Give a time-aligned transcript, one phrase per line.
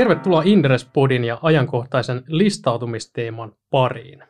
[0.00, 4.24] Tervetuloa Indrespodin ja ajankohtaisen listautumisteeman pariin.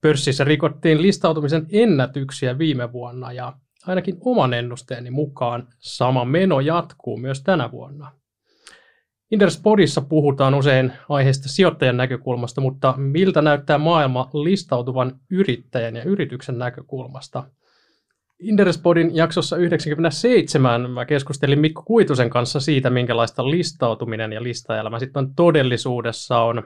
[0.00, 3.52] Pörssissä rikottiin listautumisen ennätyksiä viime vuonna ja
[3.86, 8.12] ainakin oman ennusteeni mukaan sama meno jatkuu myös tänä vuonna.
[9.30, 17.44] Interspodissa puhutaan usein aiheesta sijoittajan näkökulmasta, mutta miltä näyttää maailma listautuvan yrittäjän ja yrityksen näkökulmasta–
[18.44, 26.38] Inderespodin jaksossa 97 mä keskustelin Mikko Kuitusen kanssa siitä, minkälaista listautuminen ja listaelämä sitten todellisuudessa
[26.38, 26.62] on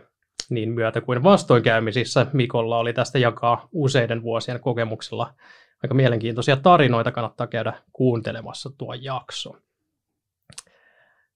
[0.50, 2.26] niin myötä kuin vastoinkäymisissä.
[2.32, 5.34] Mikolla oli tästä jakaa useiden vuosien kokemuksella
[5.82, 9.56] aika mielenkiintoisia tarinoita, kannattaa käydä kuuntelemassa tuo jakso.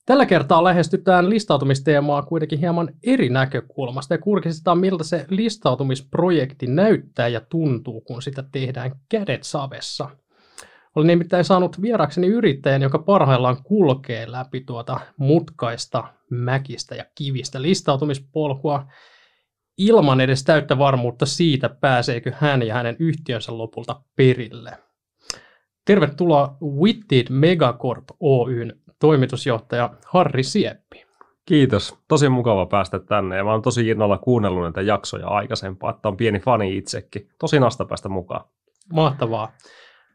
[0.07, 7.41] Tällä kertaa lähestytään listautumisteemaa kuitenkin hieman eri näkökulmasta ja kurkistetaan, miltä se listautumisprojekti näyttää ja
[7.41, 10.11] tuntuu, kun sitä tehdään kädet savessa–
[10.97, 18.87] olen nimittäin saanut vierakseni yrittäjän, joka parhaillaan kulkee läpi tuota mutkaista, mäkistä ja kivistä listautumispolkua
[19.79, 24.79] ilman edes täyttä varmuutta siitä, pääseekö hän ja hänen yhtiönsä lopulta perille.
[25.85, 31.05] Tervetuloa Witted Megacorp Oyn toimitusjohtaja Harri Sieppi.
[31.47, 31.99] Kiitos.
[32.09, 36.17] Tosi mukava päästä tänne ja mä oon tosi innolla kuunnellut näitä jaksoja aikaisempaa, että on
[36.17, 37.29] pieni fani itsekin.
[37.39, 38.45] Tosi nasta päästä mukaan.
[38.93, 39.53] Mahtavaa.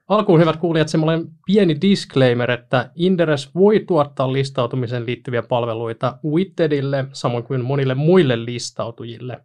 [0.08, 7.44] Alkuun hyvät kuulijat, semmoinen pieni disclaimer, että Inderes voi tuottaa listautumiseen liittyviä palveluita Wittedille, samoin
[7.44, 9.44] kuin monille muille listautujille.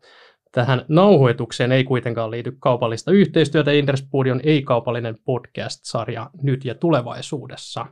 [0.53, 3.73] Tähän nauhoitukseen ei kuitenkaan liity kaupallista yhteistyötä.
[3.73, 7.87] Inderes on ei-kaupallinen podcast-sarja nyt ja tulevaisuudessa.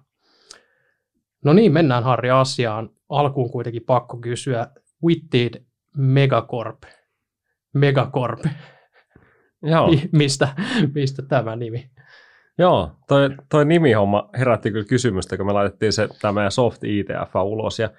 [1.45, 2.91] No niin, mennään Harri asiaan.
[3.09, 4.67] Alkuun kuitenkin pakko kysyä
[5.05, 5.65] Witted
[5.97, 6.83] Megacorp.
[7.75, 8.45] Megacorp.
[9.63, 9.95] Joo.
[10.13, 10.49] mistä,
[10.95, 11.91] mistä tämä nimi?
[12.59, 17.37] Joo, toi, toi nimihomma herätti kyllä kysymystä, kun me laitettiin se, tämä meidän Soft ITF
[17.43, 17.79] ulos.
[17.79, 17.91] Ja,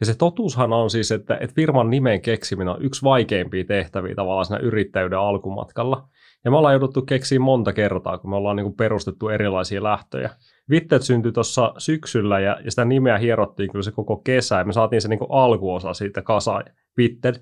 [0.00, 4.46] ja se totuushan on siis, että, että firman nimen keksiminen on yksi vaikeimpia tehtäviä tavallaan
[4.46, 6.08] siinä yrittäjyyden alkumatkalla.
[6.44, 10.30] Ja me ollaan jouduttu keksiä monta kertaa, kun me ollaan niin kuin perustettu erilaisia lähtöjä.
[10.70, 14.72] Vittet syntyi tuossa syksyllä ja, ja sitä nimeä hierottiin kyllä se koko kesä ja me
[14.72, 16.64] saatiin se niin kuin alkuosa siitä kasaan,
[16.98, 17.34] Vitted.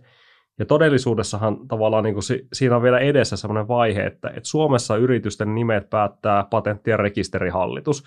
[0.60, 4.96] Ja todellisuudessahan tavallaan niin kuin si, siinä on vielä edessä sellainen vaihe, että, että Suomessa
[4.96, 8.04] yritysten nimet päättää patentti- ja rekisterihallitus.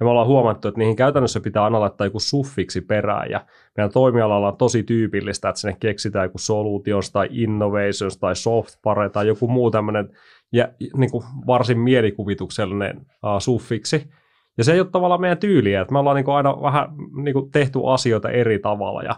[0.00, 3.30] Ja me ollaan huomattu, että niihin käytännössä pitää aina laittaa joku suffiksi perään.
[3.30, 3.46] Ja
[3.76, 9.26] meidän toimialalla on tosi tyypillistä, että sinne keksitään joku solutions tai innovations tai softpare tai
[9.26, 10.10] joku muu tämmöinen
[10.52, 14.10] ja, niin kuin varsin mielikuvituksellinen uh, suffiksi.
[14.58, 16.88] Ja se ei ole tavallaan meidän tyyliä, että me ollaan niin kuin aina vähän
[17.22, 19.02] niin kuin tehty asioita eri tavalla.
[19.02, 19.14] Ja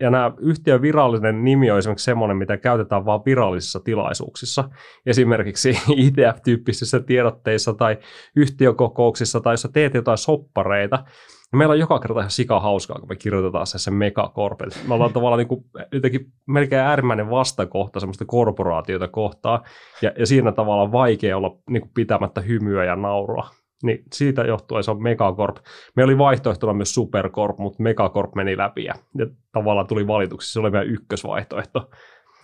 [0.00, 4.70] ja nämä yhtiön virallinen nimi on esimerkiksi semmoinen, mitä käytetään vain virallisissa tilaisuuksissa.
[5.06, 7.98] Esimerkiksi ITF-tyyppisissä tiedotteissa tai
[8.36, 11.04] yhtiökokouksissa tai jos teet jotain soppareita.
[11.52, 14.64] Ja meillä on joka kerta ihan sika hauskaa, kun me kirjoitetaan se, se megakorpe.
[14.88, 19.62] Me ollaan tavallaan niin kuin, jotenkin melkein äärimmäinen vastakohta semmoista korporaatiota kohtaa.
[20.02, 23.48] Ja, ja siinä tavalla vaikea olla niin kuin pitämättä hymyä ja naurua
[23.82, 25.56] niin siitä johtuen se on Megacorp.
[25.96, 30.52] Meillä oli vaihtoehtona myös Supercorp, mutta Megacorp meni läpi ja, ja tavallaan tuli valituksi.
[30.52, 31.90] Se oli meidän ykkösvaihtoehto.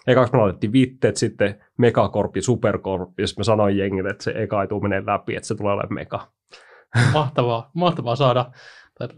[0.07, 4.63] Ekaksi me laitettiin vitteet, sitten Megacorp ja Supercorp, ja me sanoin jengille, että se eka
[4.63, 6.29] ei tule menee läpi, että se tulee olemaan Mega.
[7.13, 8.51] Mahtavaa, mahtavaa saada
[8.99, 9.09] tai,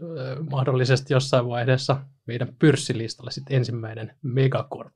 [0.49, 4.93] mahdollisesti jossain vaiheessa meidän pyrssilistalle sitten ensimmäinen Megacorp.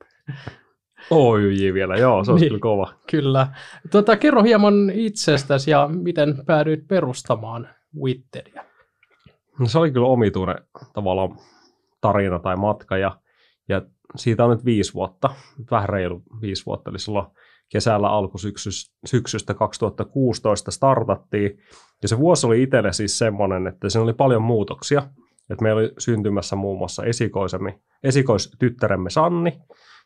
[1.10, 2.94] OYJ vielä, joo, se on niin, kyllä kova.
[3.12, 3.48] Kyllä.
[3.92, 7.70] Tota, kerro hieman itsestäsi ja miten päädyit perustamaan
[8.02, 8.64] Witteria.
[9.60, 10.58] No, se oli kyllä omituinen
[10.94, 11.38] tavallaan
[12.02, 13.20] tarina tai matka ja,
[13.70, 13.82] ja
[14.16, 15.30] siitä on nyt viisi vuotta,
[15.72, 17.28] vähän reilu viisi vuotta, eli silloin
[17.70, 21.60] kesällä alkusyksystä 2016 startattiin.
[22.02, 25.10] Ja se vuosi oli itselle siis semmoinen, että siinä oli paljon muutoksia.
[25.50, 29.60] Että meillä oli syntymässä muun muassa esikoisemme, esikoistyttäremme Sanni,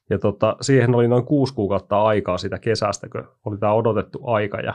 [0.09, 4.57] ja tota, siihen oli noin kuusi kuukautta aikaa sitä kesästä, kun oli tämä odotettu aika.
[4.57, 4.73] Ja,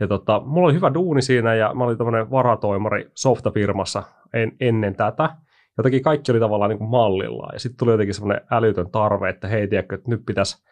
[0.00, 4.02] ja tota, mulla oli hyvä duuni siinä ja mä olin tämmöinen varatoimari softafirmassa
[4.34, 5.30] en, ennen tätä.
[5.78, 7.54] Jotenkin kaikki oli tavallaan niin kuin mallillaan.
[7.54, 10.64] Ja sitten tuli jotenkin semmoinen älytön tarve, että hei, tiedätkö, että nyt pitäisi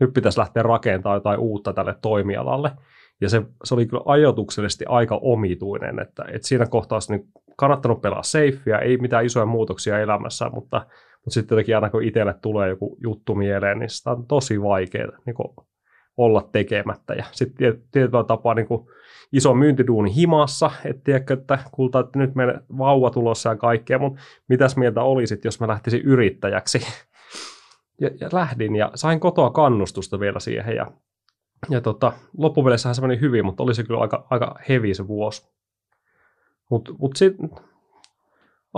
[0.00, 2.70] nyt pitäisi lähteä rakentamaan jotain uutta tälle toimialalle.
[3.20, 8.02] Ja se, se oli kyllä ajoituksellisesti aika omituinen, että, että siinä kohtaa olisi niin kannattanut
[8.02, 10.86] pelaa safea, ei mitään isoja muutoksia elämässä, mutta
[11.26, 15.06] mutta sitten jotenkin aina kun itselle tulee joku juttu mieleen, niin sitä on tosi vaikea
[15.26, 15.36] niin
[16.16, 17.14] olla tekemättä.
[17.14, 18.88] Ja sitten tietyllä tapaa niin kuin
[19.32, 24.22] iso myyntiduuni himassa, että tiedätkö, että kulta, että nyt meidän vauva tulossa ja kaikkea, mutta
[24.48, 26.80] mitäs mieltä olisit, jos mä lähtisin yrittäjäksi?
[28.00, 30.92] Ja, ja lähdin ja sain kotoa kannustusta vielä siihen ja,
[31.70, 35.42] ja tota, loppupeleissä se meni hyvin, mutta oli se kyllä aika, aika hevi se vuosi.
[36.70, 37.50] Mutta mut, mut sitten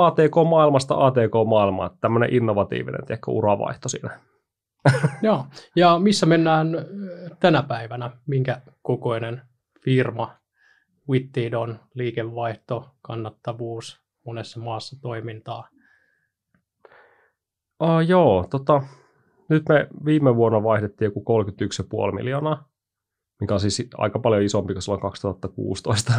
[0.06, 4.18] ATK-maailmasta ATK-maailmaan, tämmöinen innovatiivinen tiedätkö, uravaihto siinä.
[5.22, 5.44] Joo,
[5.76, 6.68] ja missä mennään
[7.40, 9.42] tänä päivänä, minkä kokoinen
[9.84, 10.36] firma?
[11.08, 15.68] Witted on liikevaihto, kannattavuus, monessa maassa toimintaa?
[17.82, 18.82] Uh, joo, tota,
[19.48, 21.44] nyt me viime vuonna vaihdettiin joku
[22.10, 22.67] 31,5 miljoonaa,
[23.40, 26.12] mikä on siis aika paljon isompi kuin silloin 2016.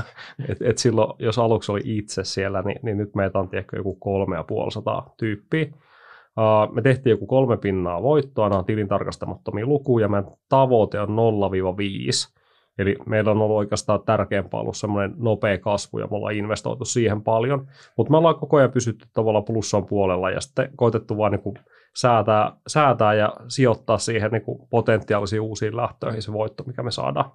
[0.49, 3.95] et, et silloin, jos aluksi oli itse siellä, niin, niin nyt meitä on tiedätkö, joku
[3.95, 5.65] 350 tyyppiä.
[5.65, 12.39] Uh, me tehtiin joku kolme pinnaa voittoa, nämä on tilintarkastamattomia lukuja, meidän tavoite on 0-5.
[12.77, 17.21] Eli meillä on ollut oikeastaan tärkeämpää ollut semmoinen nopea kasvu ja me ollaan investoitu siihen
[17.21, 17.67] paljon,
[17.97, 21.59] mutta me ollaan koko ajan pysytty tavallaan plussan puolella ja sitten koitettu vaan niin
[22.01, 27.31] säätää, säätää ja sijoittaa siihen niin potentiaalisiin uusiin lähtöihin se voitto, mikä me saadaan.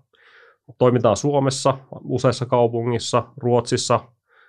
[0.78, 4.00] Toimitaan Suomessa, useissa kaupungissa, Ruotsissa.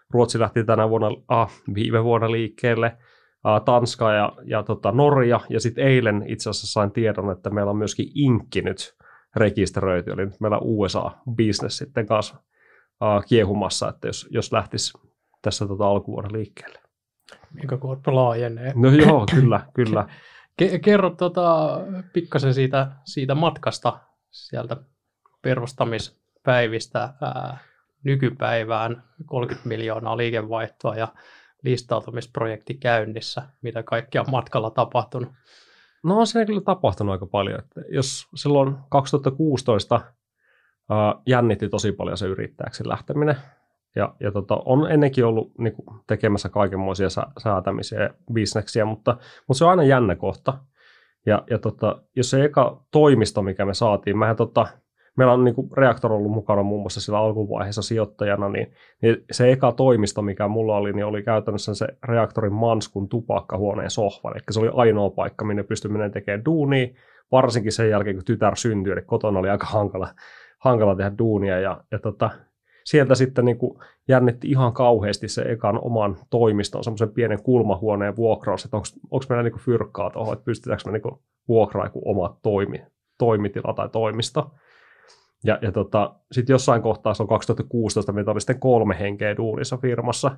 [0.09, 2.97] Ruotsi lähti tänä vuonna, ah, viime vuonna liikkeelle,
[3.43, 7.69] ah, Tanska ja, ja tota Norja, ja sitten eilen itse asiassa sain tiedon, että meillä
[7.69, 8.95] on myöskin Inkki nyt
[9.35, 14.97] rekisteröity, eli nyt meillä USA-business sitten kanssa uh, kiehumassa, että jos, jos lähtisi
[15.41, 16.84] tässä tota alkuvuonna liikkeelle.
[17.53, 18.73] Minkä kuorto laajenee.
[18.75, 20.07] No joo, kyllä, kyllä.
[20.81, 21.79] Kerro tota,
[22.13, 23.99] pikkasen siitä, siitä matkasta
[24.31, 24.77] sieltä
[25.41, 27.57] perustamispäivistä ää,
[28.03, 31.07] nykypäivään, 30 miljoonaa liikevaihtoa ja
[31.63, 35.29] listautumisprojekti käynnissä, mitä kaikkea on matkalla tapahtunut.
[36.03, 37.59] No on siinä kyllä tapahtunut aika paljon.
[37.59, 40.01] Että jos silloin 2016
[40.89, 43.35] ää, jännitti tosi paljon se yrittäjäksi lähteminen,
[43.95, 49.17] ja, ja tota, on ennenkin ollut niin kuin, tekemässä kaikenmoisia sä, säätämisiä ja bisneksiä, mutta,
[49.47, 50.57] mutta se on aina jännä kohta.
[51.25, 54.67] Ja, ja tota, jos se eka toimisto, mikä me saatiin, mehän tota,
[55.17, 59.71] meillä on niin Reaktor ollut mukana muun muassa sillä alkuvaiheessa sijoittajana, niin, niin se eka
[59.71, 64.31] toimisto, mikä mulla oli, niin oli käytännössä se Reaktorin Manskun tupakkahuoneen sohva.
[64.31, 66.87] Eli se oli ainoa paikka, minne pystyminen tekemään duunia,
[67.31, 70.07] varsinkin sen jälkeen, kun tytär syntyi, eli kotona oli aika hankala,
[70.59, 71.59] hankala tehdä duunia.
[71.59, 72.29] Ja, ja tota,
[72.85, 78.65] sieltä sitten niin kuin jännitti ihan kauheasti se ekan oman toimiston, semmoisen pienen kulmahuoneen vuokraus,
[78.65, 82.83] että onko meillä niin fyrkkaa tuohon, että pystytäänkö me niin vuokraa joku oma toimi,
[83.17, 84.51] toimitila tai toimisto.
[85.43, 89.77] Ja, ja tota, sitten jossain kohtaa, se on 2016, meitä oli sitten kolme henkeä duunissa
[89.77, 90.37] firmassa.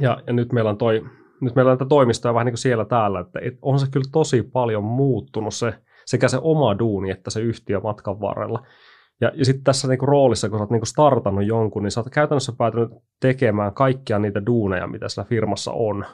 [0.00, 1.04] Ja, ja nyt meillä on toi,
[1.40, 4.08] nyt meillä on tätä toimistoa vähän niin kuin siellä täällä, että et on se kyllä
[4.12, 5.74] tosi paljon muuttunut se,
[6.06, 8.66] sekä se oma duuni että se yhtiö matkan varrella.
[9.20, 12.10] Ja, ja sitten tässä niinku roolissa, kun sä oot niinku startannut jonkun, niin sä oot
[12.10, 12.90] käytännössä päätynyt
[13.20, 16.04] tekemään kaikkia niitä duuneja, mitä sillä firmassa on.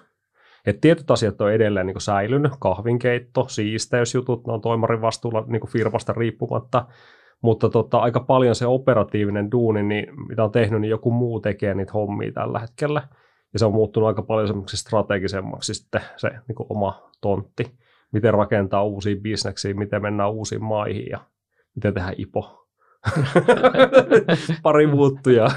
[0.66, 6.12] Et tietyt asiat on edelleen niinku säilynyt, kahvinkeitto, siisteysjutut, ne on toimarin vastuulla niinku firmasta
[6.12, 6.86] riippumatta,
[7.42, 11.74] mutta tota, aika paljon se operatiivinen duuni, niin mitä on tehnyt, niin joku muu tekee
[11.74, 13.02] niitä hommia tällä hetkellä.
[13.52, 17.64] Ja se on muuttunut aika paljon semmoiksi strategisemmaksi sitten se niin kuin oma tontti.
[18.12, 21.18] Miten rakentaa uusia bisneksiä, miten mennään uusiin maihin ja
[21.74, 22.61] miten tehdään IPO.
[24.62, 25.48] Pari muuttuja.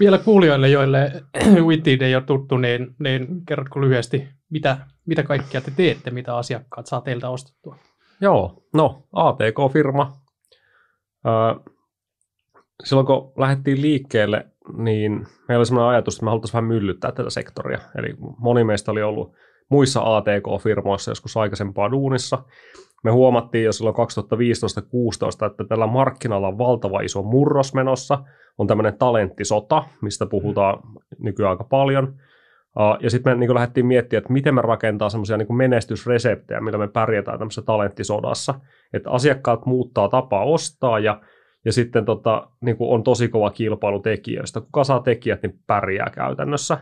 [0.00, 1.12] Vielä kuulijoille, joille
[1.68, 6.86] Witted ei ole tuttu, niin, niin kerrotko lyhyesti, mitä, mitä kaikkea te teette, mitä asiakkaat
[6.86, 7.76] saa teiltä ostettua?
[8.20, 10.16] Joo, no ATK-firma.
[11.26, 11.72] Öö,
[12.84, 14.46] silloin kun lähdettiin liikkeelle,
[14.76, 17.78] niin meillä oli sellainen ajatus, että me haluttaisiin vähän myllyttää tätä sektoria.
[17.98, 19.32] Eli moni meistä oli ollut
[19.70, 22.44] muissa ATK-firmoissa joskus aikaisempaa duunissa.
[23.04, 28.18] Me huomattiin jo silloin 2015-2016, että tällä markkinalla on valtava iso murros menossa.
[28.58, 30.78] On tämmöinen talenttisota, mistä puhutaan
[31.18, 32.14] nykyään aika paljon.
[33.00, 36.88] Ja sitten me niin lähdettiin miettimään, että miten me rakentaa semmoisia niin menestysreseptejä, millä me
[36.88, 38.54] pärjätään tämmöisessä talenttisodassa.
[38.92, 41.20] Että asiakkaat muuttaa tapaa ostaa ja,
[41.64, 44.60] ja sitten tota, niin on tosi kova kilpailu tekijöistä.
[44.60, 46.78] Kuka saa tekijät, niin pärjää käytännössä.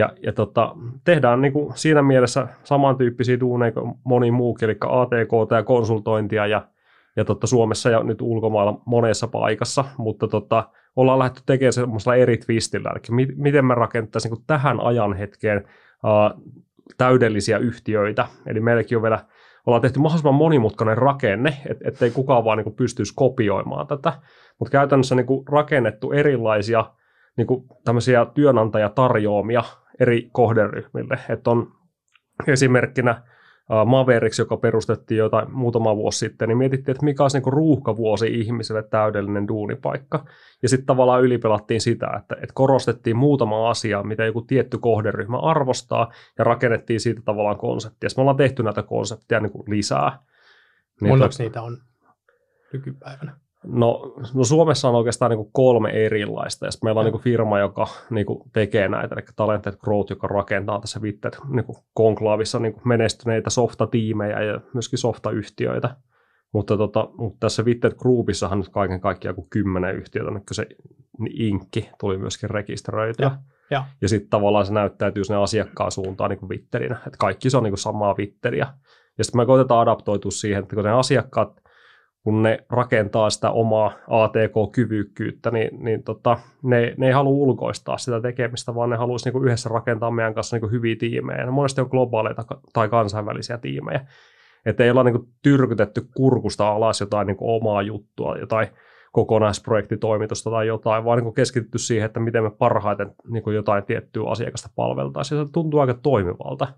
[0.00, 5.50] Ja, ja tota, tehdään niin kuin siinä mielessä samantyyppisiä duuneja kuin moni muukin, eli ATK
[5.56, 6.68] ja konsultointia ja,
[7.16, 12.36] ja tota, Suomessa ja nyt ulkomailla monessa paikassa, mutta tota, ollaan lähdetty tekemään semmoisella eri
[12.36, 15.64] twistillä, eli mi- miten me rakentaisiin niin tähän ajan hetkeen
[16.04, 16.42] uh,
[16.98, 19.24] täydellisiä yhtiöitä, eli meilläkin on vielä
[19.66, 24.12] ollaan tehty mahdollisimman monimutkainen rakenne, että ettei kukaan vaan niin pystyisi kopioimaan tätä,
[24.58, 26.84] mutta käytännössä niin rakennettu erilaisia
[27.36, 27.46] niin
[27.84, 29.62] tämmöisiä työnantajatarjoamia
[30.00, 31.72] eri kohderyhmille, että on
[32.46, 33.22] esimerkkinä
[33.86, 38.82] Mavericks, joka perustettiin jotain muutama vuosi sitten, niin mietittiin, että mikä olisi niin ruuhkavuosi ihmiselle
[38.82, 40.24] täydellinen duunipaikka.
[40.62, 46.12] Ja sitten tavallaan ylipelattiin sitä, että, että korostettiin muutama asia, mitä joku tietty kohderyhmä arvostaa,
[46.38, 48.08] ja rakennettiin siitä tavallaan konseptia.
[48.16, 50.18] me ollaan tehty näitä konsepteja niin kuin lisää.
[51.00, 51.42] Niin Montako to...
[51.42, 51.78] niitä on
[52.72, 53.36] nykypäivänä?
[53.64, 57.86] No, no Suomessa on oikeastaan niin kolme erilaista, ja sitten meillä on niin firma, joka
[58.10, 61.64] niin tekee näitä, eli Talented Growth, joka rakentaa tässä Vitted niin
[61.94, 65.96] konklaavissa niin menestyneitä softatiimejä ja myöskin softayhtiöitä.
[66.52, 70.66] Mutta, tota, mutta tässä Vitted Groupissahan nyt kaiken kaikkiaan kuin kymmenen yhtiötä, nyt se
[71.30, 73.26] inkki tuli myöskin rekisteröityä.
[73.26, 73.38] Ja,
[73.70, 73.84] ja.
[74.00, 77.72] ja sitten tavallaan se näyttäytyy sinne asiakkaan suuntaan niin Vitterinä, että kaikki se on niin
[77.72, 78.66] kuin samaa Vitteriä.
[79.18, 81.59] Ja sitten me koitetaan adaptoitua siihen, että kun ne asiakkaat
[82.24, 88.20] kun ne rakentaa sitä omaa ATK-kyvykkyyttä, niin, niin tota, ne, ne ei halua ulkoistaa sitä
[88.20, 91.44] tekemistä, vaan ne haluaisi niin yhdessä rakentaa meidän kanssa niin hyviä tiimejä.
[91.44, 94.06] Ne monesti on globaaleita tai kansainvälisiä tiimejä.
[94.66, 98.68] Että ei olla niin tyrkytetty kurkusta alas jotain niin omaa juttua, jotain
[99.12, 104.68] kokonaisprojektitoimitusta tai jotain, vaan niin keskitytty siihen, että miten me parhaiten niin jotain tiettyä asiakasta
[104.76, 105.46] palveltaisiin.
[105.46, 106.68] Se tuntuu aika toimivalta.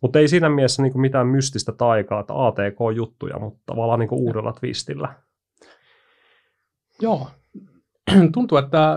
[0.00, 5.14] Mutta ei siinä mielessä niin mitään mystistä taikaa, että ATK-juttuja, mutta tavallaan niin uudella twistillä.
[7.00, 7.28] Joo.
[8.34, 8.96] Tuntuu, että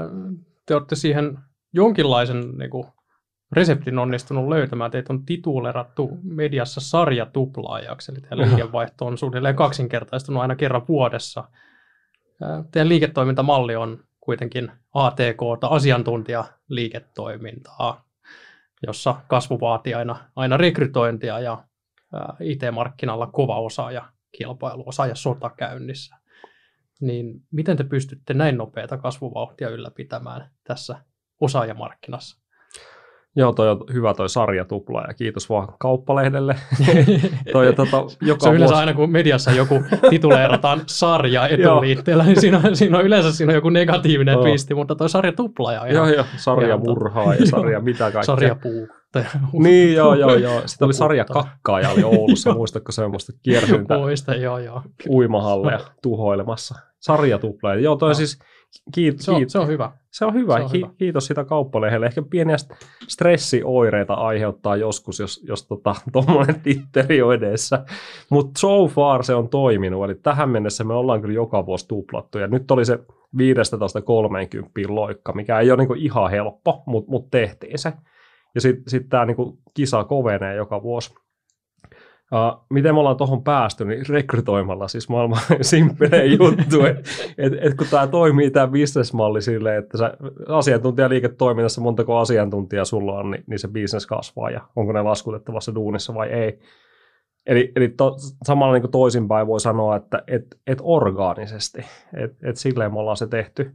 [0.65, 1.37] te olette siihen
[1.73, 2.87] jonkinlaisen niin kuin,
[3.51, 4.91] reseptin onnistunut löytämään.
[4.91, 11.43] Teitä on titulerattu mediassa sarjatuplaajaksi, eli teidän liikevaihto on suunnilleen kaksinkertaistunut aina kerran vuodessa.
[12.71, 15.39] Teidän liiketoimintamalli on kuitenkin ATK,
[15.69, 18.08] asiantuntijaliiketoimintaa
[18.87, 21.63] jossa kasvu vaatii aina, aina rekrytointia ja
[22.39, 24.05] IT-markkinalla kova osaaja
[24.37, 26.15] kilpailu, osaaja sota käynnissä.
[27.01, 31.05] Niin miten te pystytte näin nopeata kasvuvauhtia ylläpitämään tässä
[31.41, 32.48] osaajamarkkinassa?
[33.39, 36.55] Joo, toi on hyvä toi sarja tupla ja kiitos vaan kauppalehdelle.
[37.53, 38.87] toi, tota, joka se on yleensä vuosi...
[38.87, 43.55] aina kun mediassa joku tituleerataan sarja etuliitteellä, niin siinä on, siinä on yleensä siinä on
[43.55, 44.41] joku negatiivinen oh.
[44.41, 48.23] twisti, mutta toi sarja tupla ja Joo, joo, sarja murhaa ja sarja mitä kaikkea.
[48.23, 48.87] Sarja puu.
[49.63, 50.61] niin, joo, joo, joo.
[50.65, 54.81] Sitten oli sarja kakkaaja oli Oulussa, muistatko semmoista kierryntä Muista, joo, joo.
[55.09, 56.75] uimahalleja tuhoilemassa.
[56.99, 57.75] Sarja tupla.
[57.75, 58.13] Joo, toi no.
[58.13, 58.39] siis
[58.93, 59.91] Kiit, se, on, kiit, se on hyvä.
[60.11, 60.57] Se on hyvä.
[60.57, 60.89] Se on Ki- hyvä.
[60.97, 62.05] Kiitos sitä kauppalehdelle.
[62.05, 62.55] Ehkä pieniä
[63.07, 65.67] stressioireita aiheuttaa joskus, jos, jos
[66.11, 67.85] tuommoinen tota, titteri on edessä.
[68.29, 70.05] Mutta so far se on toiminut.
[70.05, 72.37] Eli tähän mennessä me ollaan kyllä joka vuosi tuplattu.
[72.37, 72.99] Ja nyt oli se 15-30
[74.87, 77.93] loikka, mikä ei ole niinku ihan helppo, mutta mut tehtiin se.
[78.55, 81.13] Ja sitten sit tämä niinku kisa kovenee joka vuosi.
[82.33, 87.73] Uh, miten me ollaan tuohon päästy, niin rekrytoimalla siis maailman simppelein juttu, että et, et
[87.73, 90.13] kun tämä toimii tämä bisnesmalli silleen, että sä
[90.47, 96.13] asiantuntijaliiketoiminnassa montako asiantuntijaa sulla on, niin, niin se bisnes kasvaa ja onko ne laskutettavassa duunissa
[96.13, 96.59] vai ei.
[97.45, 101.81] Eli, eli to, samalla niin toisinpäin voi sanoa, että et, et orgaanisesti,
[102.13, 103.71] että et silleen me ollaan se tehty.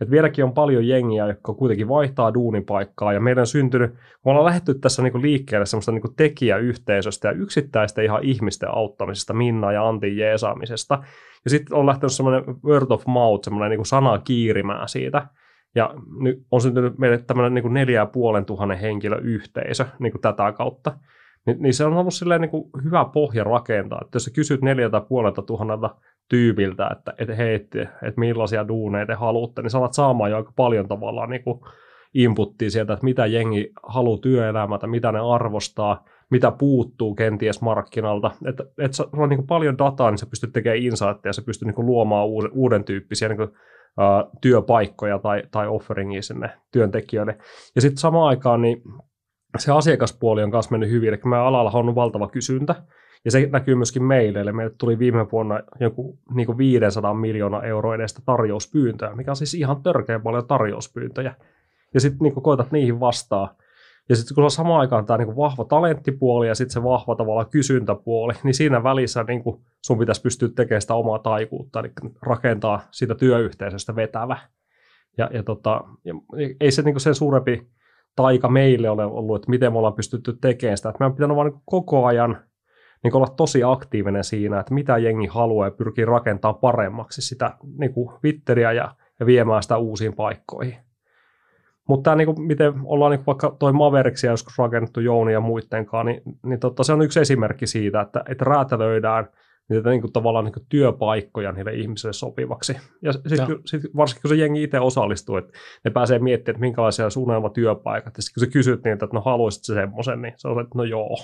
[0.00, 4.44] Et vieläkin on paljon jengiä, jotka kuitenkin vaihtaa duunipaikkaa, ja meidän on syntynyt, me ollaan
[4.44, 10.16] lähdetty tässä niinku liikkeelle semmoista niinku tekijäyhteisöstä ja yksittäisten ihan ihmisten auttamisesta, Minna ja Antin
[10.16, 11.02] jeesaamisesta,
[11.44, 15.26] ja sitten on lähtenyt semmoinen word of mouth, semmoinen niinku sana kiirimään siitä,
[15.74, 20.98] ja nyt on syntynyt meille tämmöinen niinku neljä ja puolen tuhannen henkilöyhteisö niinku tätä kautta.
[21.46, 25.00] Ni, niin se on ollut silleen niinku hyvä pohja rakentaa, että jos sä kysyt neljältä
[25.00, 25.96] puolelta tuhannelta
[26.28, 30.52] tyypiltä, että et hei, että et millaisia duuneja te haluatte, niin saat saamaan jo aika
[30.56, 31.60] paljon tavallaan niin kuin
[32.14, 38.30] inputtia sieltä, että mitä jengi haluaa työelämältä, mitä ne arvostaa, mitä puuttuu kenties markkinalta.
[38.48, 41.66] Että et sulla on niin kuin paljon dataa, niin sä pystyt tekemään insightia, sä pystyt
[41.66, 47.38] niin kuin luomaan uuden, uuden tyyppisiä niin kuin, uh, työpaikkoja tai, tai offeringia sinne työntekijöille.
[47.74, 48.82] Ja sitten samaan aikaan niin
[49.58, 52.74] se asiakaspuoli on myös mennyt hyvin, eli meidän alalla on valtava kysyntä,
[53.24, 57.62] ja se näkyy myöskin meille, eli meille tuli viime vuonna joku niin kuin 500 miljoonaa
[57.62, 61.34] euroa edestä tarjouspyyntöä, mikä on siis ihan törkeä paljon tarjouspyyntöjä.
[61.94, 63.56] Ja sitten niin koetat niihin vastaa.
[64.08, 67.50] Ja sitten kun on samaan aikaan tämä niin vahva talenttipuoli ja sitten se vahva tavallaan
[67.50, 72.80] kysyntäpuoli, niin siinä välissä niin kuin sun pitäisi pystyä tekemään sitä omaa taikuutta, eli rakentaa
[72.90, 74.38] siitä työyhteisöstä vetävä.
[75.18, 76.14] Ja, ja, tota, ja
[76.60, 77.68] ei se niin sen suurempi
[78.16, 80.88] taika meille ole ollut, että miten me ollaan pystytty tekemään sitä.
[80.88, 82.38] Että meidän pitänyt vaan niin koko ajan
[83.04, 87.92] niin olla tosi aktiivinen siinä, että mitä jengi haluaa ja pyrkii rakentamaan paremmaksi sitä niin
[87.92, 90.76] kuin Twitteriä ja, ja viemään sitä uusiin paikkoihin.
[91.88, 96.22] Mutta niin kuin, miten ollaan niin vaikka toi Maverickia joskus rakennettu Jouni ja muidenkaan, niin,
[96.46, 99.28] niin totta, se on yksi esimerkki siitä, että, että räätälöidään–
[99.68, 102.76] niitä niin kuin, tavallaan niin kuin, työpaikkoja niille ihmisille sopivaksi.
[103.02, 105.52] Ja sitten sit, varsinkin kun se jengi itse osallistuu, että
[105.84, 108.16] ne pääsee miettimään, että minkälaisia sun työpaikat.
[108.16, 110.78] Ja sitten kun sä kysyt niiltä, että no haluaisit se semmoisen, niin se on, että
[110.78, 111.16] no joo.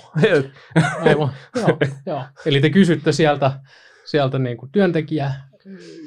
[1.05, 2.23] Aivan, joo, joo.
[2.45, 3.51] Eli te kysytte sieltä,
[4.05, 5.31] sieltä niin kuin työntekijä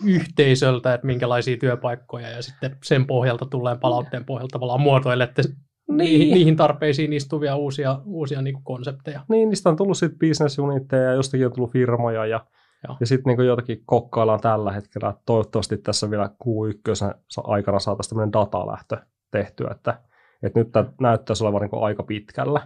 [0.04, 5.42] yhteisöltä, että minkälaisia työpaikkoja ja sitten sen pohjalta tulee palautteen pohjalta tavallaan muotoilette
[5.88, 6.34] niin.
[6.34, 9.20] niihin tarpeisiin istuvia uusia, uusia niin kuin konsepteja.
[9.28, 12.46] Niin, niistä on tullut sitten business unitteja ja jostakin on tullut firmoja ja,
[12.88, 12.96] Joo.
[13.00, 17.14] Ja sitten niin jotakin kokkaillaan tällä hetkellä, että toivottavasti tässä vielä Q1
[17.44, 18.96] aikana saataisiin tämmöinen datalähtö
[19.30, 20.00] tehtyä, että,
[20.42, 22.60] että nyt tämä näyttäisi olevan niin aika pitkällä.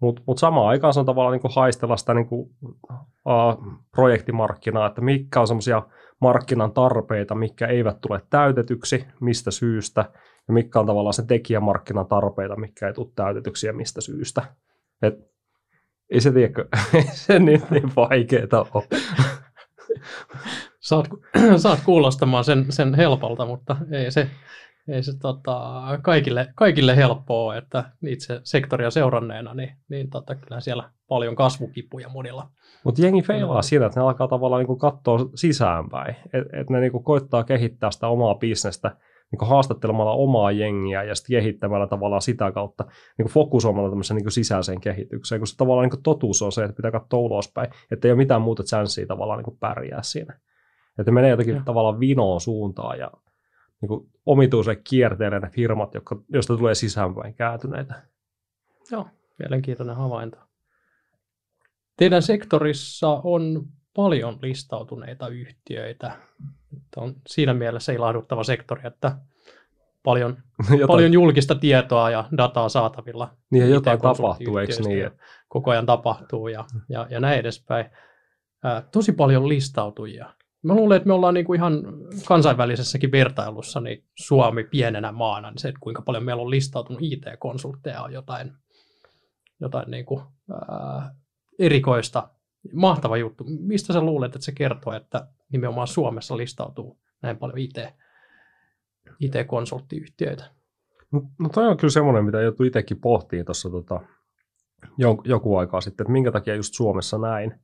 [0.00, 2.50] Mutta mut samaan aikaan se on tavallaan niin haistella sitä niin kuin,
[2.92, 5.82] uh, projektimarkkinaa, että mitkä on semmoisia
[6.20, 10.04] markkinan tarpeita, mitkä eivät tule täytetyksi, mistä syystä,
[10.48, 14.42] ja mitkä on tavallaan se tekijämarkkinan tarpeita, mitkä ei tule täytetyksi ja mistä syystä.
[15.02, 15.14] Et,
[16.10, 16.64] ei se, tiedä,
[17.12, 18.84] se nyt niin vaikeaa ole.
[20.80, 21.08] saat,
[21.56, 24.30] saat kuulostamaan sen, sen helpolta, mutta ei se,
[24.88, 30.90] ei se tota, kaikille, kaikille helppoa, että itse sektoria seuranneena, niin, niin tota, kyllä siellä
[31.08, 32.50] paljon kasvukipuja monilla.
[32.84, 37.00] Mutta jengi feilaa siinä, että ne alkaa tavallaan niinku katsoa sisäänpäin, että et ne niinku
[37.00, 38.96] koittaa kehittää sitä omaa bisnestä
[39.40, 42.84] niin haastattelemalla omaa jengiä ja sitten kehittämällä tavallaan sitä kautta
[43.18, 46.90] niin fokusoimalla tämmöiseen niin sisäiseen kehitykseen, kun se tavallaan niin totuus on se, että pitää
[46.90, 50.40] katsoa ulospäin, että ei ole mitään muuta chanssiä tavallaan niin pärjää siinä.
[50.98, 51.62] Että menee jotenkin ja.
[51.64, 53.10] tavallaan vinoon suuntaan ja
[53.80, 57.94] niin kuin omituiselle kierteelle ne firmat, jotka, joista tulee sisäänpäin kääntyneitä.
[58.90, 59.06] Joo,
[59.38, 60.38] mielenkiintoinen havainto.
[61.96, 66.16] Teidän sektorissa on paljon listautuneita yhtiöitä.
[66.76, 69.16] Että on siinä mielessä ilahduttava sektori, että
[70.02, 70.36] paljon,
[70.86, 73.30] paljon julkista tietoa ja dataa saatavilla.
[73.50, 75.10] Niin ja jotain tapahtuu, eikö niin?
[75.48, 77.86] Koko ajan tapahtuu ja, ja, ja näin edespäin.
[78.64, 80.34] Ää, tosi paljon listautujia.
[80.62, 81.82] Mä luulen, että me ollaan niin kuin ihan
[82.24, 88.02] kansainvälisessäkin vertailussa, niin Suomi pienenä maana, niin se, että kuinka paljon meillä on listautunut IT-konsultteja
[88.02, 88.52] on jotain,
[89.60, 90.22] jotain niin kuin,
[90.52, 91.14] ää,
[91.58, 92.28] erikoista
[92.72, 93.44] mahtava juttu.
[93.60, 97.78] Mistä sä luulet, että se kertoo, että nimenomaan Suomessa listautuu näin paljon IT,
[99.20, 100.44] IT-konsulttiyhtiöitä?
[101.12, 104.00] No, no toi on kyllä semmoinen, mitä joutuu itsekin pohtimaan tuossa tota,
[105.24, 107.60] joku aikaa sitten, että minkä takia just Suomessa näin.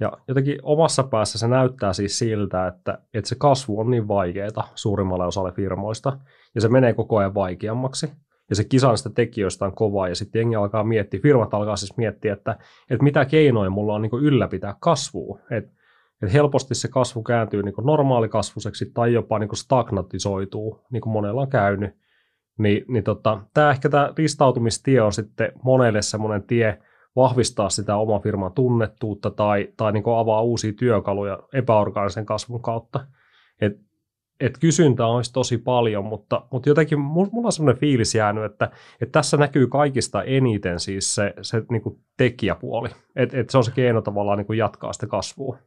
[0.00, 4.68] Ja jotenkin omassa päässä se näyttää siis siltä, että, että se kasvu on niin vaikeaa
[4.74, 6.18] suurimmalle osalle firmoista,
[6.54, 8.12] ja se menee koko ajan vaikeammaksi
[8.50, 11.96] ja se kisa niistä tekijöistä on kova, ja sitten jengi alkaa miettiä, firmat alkaa siis
[11.96, 12.58] miettiä, että,
[12.90, 15.72] että mitä keinoja mulla on niin ylläpitää kasvua, että
[16.22, 21.50] et helposti se kasvu kääntyy niin normaalikasvuseksi tai jopa niin stagnatisoituu, niin kuin monella on
[21.50, 21.90] käynyt,
[22.58, 26.78] niin, niin tota, tämä ehkä tämä listautumistie on sitten monelle semmoinen tie
[27.16, 33.06] vahvistaa sitä oman firman tunnettuutta tai, tai niin avaa uusia työkaluja epäorgaanisen kasvun kautta.
[33.60, 33.72] Et
[34.46, 39.12] että kysyntä olisi tosi paljon, mutta, mutta jotenkin mulla on sellainen fiilis jäänyt, että, että
[39.12, 43.70] tässä näkyy kaikista eniten siis se, se niin kuin tekijäpuoli, että, että se on se
[43.70, 45.58] keino tavallaan niin kuin jatkaa sitä kasvua.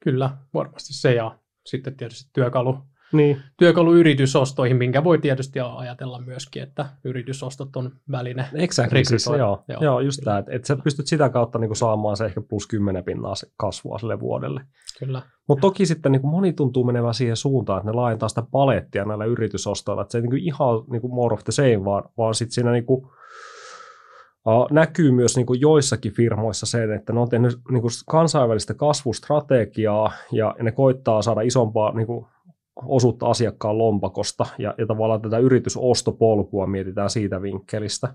[0.00, 2.78] Kyllä, varmasti se ja sitten tietysti työkalu,
[3.14, 3.42] niin.
[3.56, 9.82] työkalu yritysostoihin, minkä voi tietysti ajatella myöskin, että yritysostot on väline exactly, siis, joo, joo,
[9.82, 12.66] joo, just tämä, että, että sä pystyt sitä kautta niin kuin saamaan se ehkä plus
[12.66, 14.60] 10 pinnaa kasvua sille vuodelle.
[14.98, 15.22] Kyllä.
[15.48, 19.04] Mutta toki sitten niin kuin moni tuntuu menevän siihen suuntaan, että ne laajentaa sitä palettia
[19.04, 22.04] näillä yritysostoilla, että se ei niin kuin ihan niin kuin more of the same, vaan,
[22.18, 23.06] vaan sitten siinä niin kuin,
[24.48, 28.74] Uh, näkyy myös niin kuin joissakin firmoissa sen, että ne on tehnyt niin kuin kansainvälistä
[28.74, 32.26] kasvustrategiaa ja ne koittaa saada isompaa niin kuin
[32.76, 38.14] osuutta asiakkaan lompakosta ja, ja tavallaan tätä yritysostopolkua mietitään siitä vinkkelistä.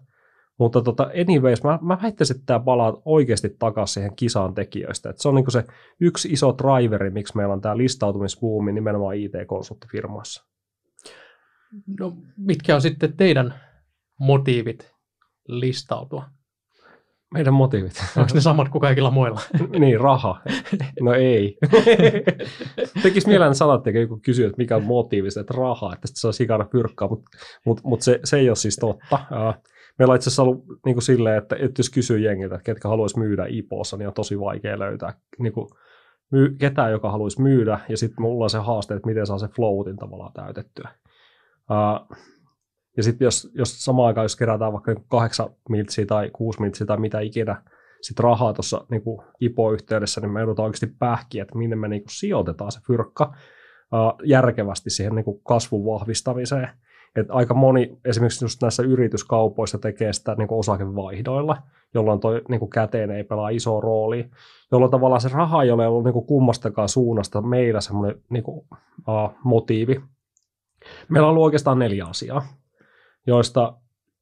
[0.60, 5.10] Mutta tota, anyways, mä, mä väittäisin, että tämä palaa oikeasti takaisin siihen kisaan tekijöistä.
[5.10, 5.63] Et se on niin se
[6.00, 10.45] yksi iso driveri, miksi meillä on tämä listautumisbuumi nimenomaan IT-konsulttifirmoissa.
[12.00, 13.54] No, mitkä on sitten teidän
[14.19, 14.93] motiivit
[15.48, 16.26] listautua?
[17.34, 17.94] Meidän motiivit.
[18.18, 19.42] Onko ne samat kuin kaikilla muilla?
[19.80, 20.42] niin, raha.
[21.02, 21.58] No ei.
[23.04, 26.65] Tekisi mieleen että joku kysyy, että mikä on motiivi, että rahaa, että sitten saa sikana
[26.65, 27.30] pyrkkaa, mutta
[27.65, 29.20] mut, mut se, se ei ole siis totta.
[30.00, 32.88] Meillä on itse asiassa ollut niin kuin silleen, että, että jos kysyy jengiltä, että ketkä
[32.88, 35.68] haluaisi myydä IPOssa, niin on tosi vaikea löytää niin kuin,
[36.32, 39.48] myy, ketään, joka haluaisi myydä, ja sitten mulla on se haaste, että miten saa se
[39.48, 40.89] floatin tavallaan täytettyä.
[41.72, 42.18] Uh,
[43.00, 46.88] ja sitten jos, jos samaan aikaan, jos kerätään vaikka niinku kahdeksan miltsiä tai kuusi miltsiä
[46.88, 47.62] tai mitä ikinä
[48.02, 49.02] sit rahaa tuossa niin
[49.42, 54.26] IPO-yhteydessä, niin me joudutaan oikeasti pähkiä, että minne me niin kuin sijoitetaan se fyrkka uh,
[54.28, 56.70] järkevästi siihen niin kuin kasvun vahvistamiseen.
[57.16, 61.58] Et aika moni esimerkiksi just näissä yrityskaupoissa tekee sitä niin osakevaihdoilla,
[61.94, 64.30] jolloin toi niin kuin käteen ei pelaa iso rooli,
[64.72, 68.68] jolloin tavallaan se raha ei ole ollut niin kuin kummastakaan suunnasta meillä semmoinen niin kuin,
[69.44, 70.02] motiivi.
[71.10, 72.60] Meillä on ollut oikeastaan neljä asiaa
[73.27, 73.73] joista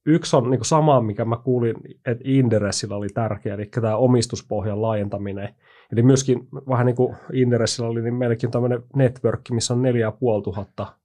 [0.05, 5.55] yksi on niin sama, mikä mä kuulin, että Inderessillä oli tärkeä, eli tämä omistuspohjan laajentaminen.
[5.91, 10.99] Eli myöskin vähän niin kuin Inderessillä oli, niin meilläkin tämmöinen network, missä on 4500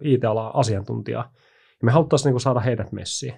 [0.00, 1.32] IT-alan asiantuntijaa.
[1.80, 3.34] Ja me haluttaisiin niin saada heidät messiin.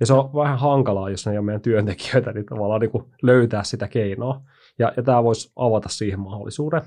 [0.00, 3.64] Ja se on vähän hankalaa, jos ne ei ole meidän työntekijöitä, niin tavallaan niin löytää
[3.64, 4.40] sitä keinoa.
[4.78, 6.82] Ja, ja tämä voisi avata siihen mahdollisuuden.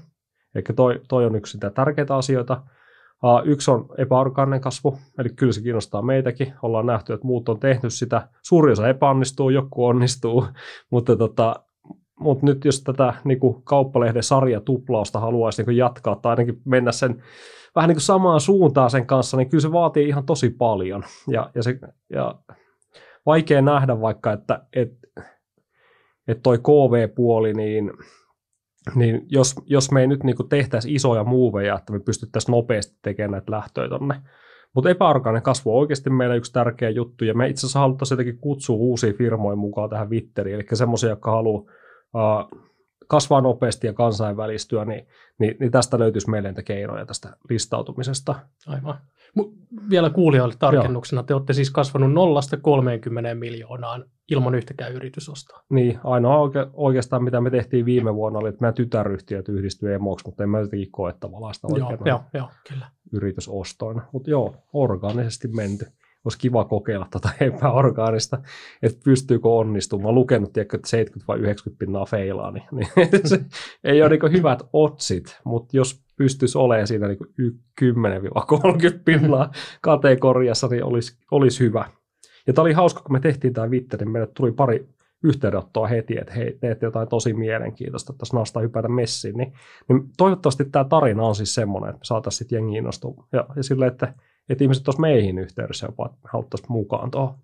[0.55, 2.63] Eli toi, toi on yksi sitä tärkeitä asioita.
[3.45, 6.53] Yksi on epäorgaaninen kasvu, eli kyllä se kiinnostaa meitäkin.
[6.62, 8.27] Ollaan nähty, että muut on tehnyt sitä.
[8.41, 10.45] Suuri osa epäonnistuu, joku onnistuu,
[10.91, 11.56] mutta tota,
[12.19, 17.23] mutta nyt jos tätä niin kuin kauppalehden sarjatuplausta haluaisi niin jatkaa tai ainakin mennä sen
[17.75, 21.03] vähän niin kuin samaan suuntaan sen kanssa, niin kyllä se vaatii ihan tosi paljon.
[21.27, 22.36] Ja, ja, se, ja
[23.25, 24.91] vaikea nähdä vaikka, että et,
[26.27, 27.91] et toi KV-puoli, niin,
[28.95, 33.32] niin jos, jos me ei nyt niin tehtäisi isoja muuveja, että me pystyttäisiin nopeasti tekemään
[33.32, 34.15] näitä lähtöjä tonne,
[34.73, 38.41] mutta epäorgaaninen kasvu on oikeasti meillä yksi tärkeä juttu, ja me itse asiassa haluttaisiin jotenkin
[38.41, 41.63] kutsua uusia firmoja mukaan tähän Vitteriin, eli semmoisia, jotka haluaa
[42.13, 42.67] uh,
[43.07, 45.07] kasvaa nopeasti ja kansainvälistyä, niin,
[45.39, 48.35] niin, niin tästä löytyisi meille niitä keinoja tästä listautumisesta.
[48.67, 48.97] Aivan.
[49.89, 51.25] Vielä kuulijoille tarkennuksena, Joo.
[51.25, 55.63] te olette siis kasvanut nollasta 30 miljoonaan ilman yhtäkään yritysostoa.
[55.69, 60.25] Niin, ainoa oike- oikeastaan mitä me tehtiin viime vuonna oli, että meidän tytäryhtiöt yhdistyi emoksi,
[60.25, 62.85] mutta en mä jotenkin koe tavallaan sitä oikein joo, joo, joo, kyllä.
[63.13, 64.01] yritysostoina.
[64.11, 65.85] Mutta joo, orgaanisesti menty
[66.27, 68.37] olisi kiva kokeilla tuota epäorgaanista,
[68.81, 70.15] että pystyykö onnistumaan.
[70.15, 72.89] lukenut, tiedätkö, että 70 vai 90 pinnaa feilaa, niin, niin
[73.29, 73.39] se
[73.83, 77.85] ei ole niin hyvät otsit, mutta jos pystyisi olemaan siinä niin 10-30
[79.05, 81.85] pinnaa kategoriassa, niin olisi, olisi hyvä.
[82.47, 84.87] Ja tämä oli hauska, kun me tehtiin tämä Vitte, niin meille tuli pari
[85.23, 89.37] yhteydenottoa heti, että hei, teette jotain tosi mielenkiintoista, että tässä naasta hypätä messiin.
[89.37, 89.53] Niin,
[89.89, 93.27] niin toivottavasti tämä tarina on siis semmoinen, että me saataisiin sitten jengi innostua.
[93.31, 94.13] Ja, ja silleen, että
[94.49, 97.38] että ihmiset olisivat meihin yhteydessä jopa, että haluttaisiin mukaan tuohon.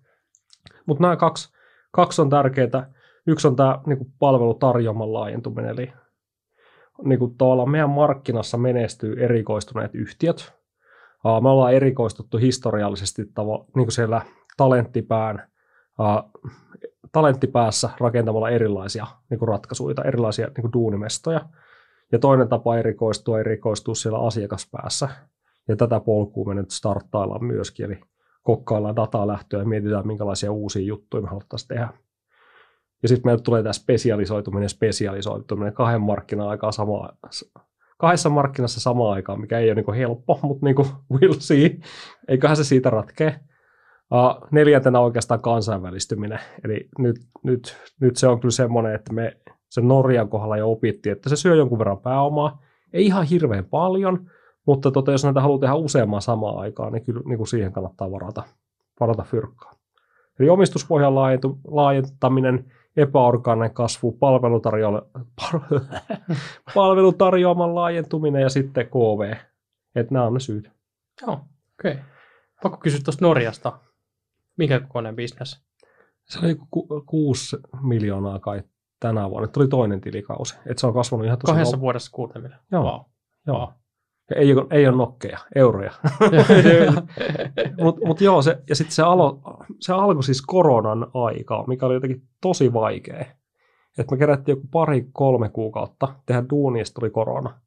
[0.86, 1.52] Mutta nämä kaksi,
[1.92, 2.92] kaksi on tärkeää.
[3.26, 5.92] Yksi on tämä niin palvelutarjoaman laajentuminen, eli
[7.04, 7.34] niin kuin
[7.70, 10.52] meidän markkinassa menestyy erikoistuneet yhtiöt.
[11.42, 14.22] Me ollaan erikoistuttu historiallisesti tavo, niin kuin siellä
[14.56, 15.48] talenttipään,
[17.12, 21.40] talenttipäässä rakentamalla erilaisia niin kuin ratkaisuja, erilaisia niin kuin duunimestoja.
[22.12, 25.08] Ja toinen tapa erikoistua, erikoistua siellä asiakaspäässä.
[25.68, 28.00] Ja tätä polkua me nyt starttaillaan myöskin, eli
[28.42, 31.88] kokkaillaan datalähtöä ja mietitään, minkälaisia uusia juttuja me haluttaisiin tehdä.
[33.02, 37.08] Ja sitten meille tulee tämä spesialisoituminen, spesialisoituminen kahden markkinan aikaa sama,
[37.98, 41.78] kahdessa markkinassa samaan aikaan, mikä ei ole niin helppo, mutta niin kuin we'll see.
[42.28, 43.40] Eiköhän se siitä ratkee.
[44.12, 46.38] Uh, neljäntenä oikeastaan kansainvälistyminen.
[46.64, 49.36] Eli nyt, nyt, nyt se on kyllä semmoinen, että me
[49.70, 52.62] sen Norjan kohdalla jo opittiin, että se syö jonkun verran pääomaa.
[52.92, 54.30] Ei ihan hirveän paljon,
[54.66, 58.10] mutta tota, jos näitä haluaa tehdä useamman samaan aikaan, niin kyllä niin kuin siihen kannattaa
[58.10, 58.42] varata,
[59.00, 59.72] varata fyrkkaa.
[60.40, 61.14] Eli omistuspohjan
[61.66, 64.12] laajentaminen, epäorgaaninen kasvu,
[66.74, 69.34] palvelutarjoaman laajentuminen ja sitten KV.
[69.94, 70.70] Että nämä on ne syyt.
[71.22, 71.32] Joo,
[71.78, 71.92] okei.
[71.92, 72.04] Okay.
[72.62, 73.78] Pakko kysyä tuosta Norjasta.
[74.58, 75.64] Minkä kokoinen bisnes?
[76.24, 78.62] Se oli ku, kuusi miljoonaa kai
[79.00, 79.48] tänä vuonna.
[79.48, 80.56] Tuli toinen tilikausi.
[80.66, 82.64] Et se on kasvanut ihan tosi Kahdessa vuodessa kuuteen miljoonaa.
[82.72, 82.82] Joo.
[82.82, 83.00] Wow.
[83.46, 83.58] Joo.
[83.58, 83.83] Wow.
[84.36, 85.92] Ei, ei ole nokkeja, euroja.
[87.82, 89.40] Mutta mut joo, se, ja sitten se, alo,
[89.80, 93.24] se alkoi siis koronan aikaa, mikä oli jotenkin tosi vaikea.
[93.98, 97.60] Että me kerättiin joku pari, kolme kuukautta tehdä duunia, tuli korona.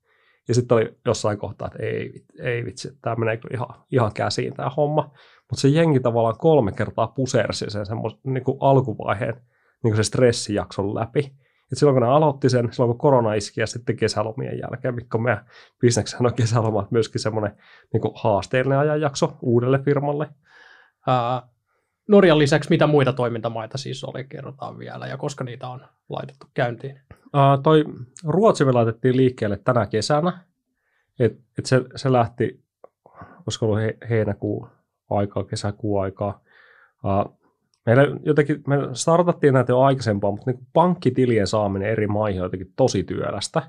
[0.48, 4.54] Ja sitten oli jossain kohtaa, että ei, ei vitsi, tämä menee kyllä ihan, ihan käsiin
[4.54, 5.12] tämä homma.
[5.50, 9.42] Mutta se jengi tavallaan kolme kertaa pusersi sen semmoisen niin alkuvaiheen
[9.84, 11.36] niin se stressijakson läpi.
[11.72, 15.18] Et silloin kun ne aloitti sen, silloin kun korona iski ja sitten kesälomien jälkeen, mikä
[15.18, 15.46] on meidän
[15.80, 17.58] bisneksen on kesälomat myöskin semmoinen
[17.94, 20.28] niin haasteellinen ajanjakso uudelle firmalle.
[21.08, 21.50] Uh,
[22.08, 27.02] Norjan lisäksi mitä muita toimintamaita siis oli, kerrotaan vielä, ja koska niitä on laitettu käyntiin?
[27.26, 27.86] Uh, toi
[28.24, 30.40] Ruotsi me laitettiin liikkeelle tänä kesänä,
[31.20, 32.64] että et se, se lähti,
[33.46, 34.70] koska ollut he, heinäkuun
[35.10, 36.42] aikaa, kesäkuun aikaa.
[37.04, 37.38] Uh,
[37.88, 42.74] Meillä jotenkin, me startattiin näitä jo aikaisempaa, mutta niin pankkitilien saaminen eri maihin on jotenkin
[42.76, 43.62] tosi työlästä.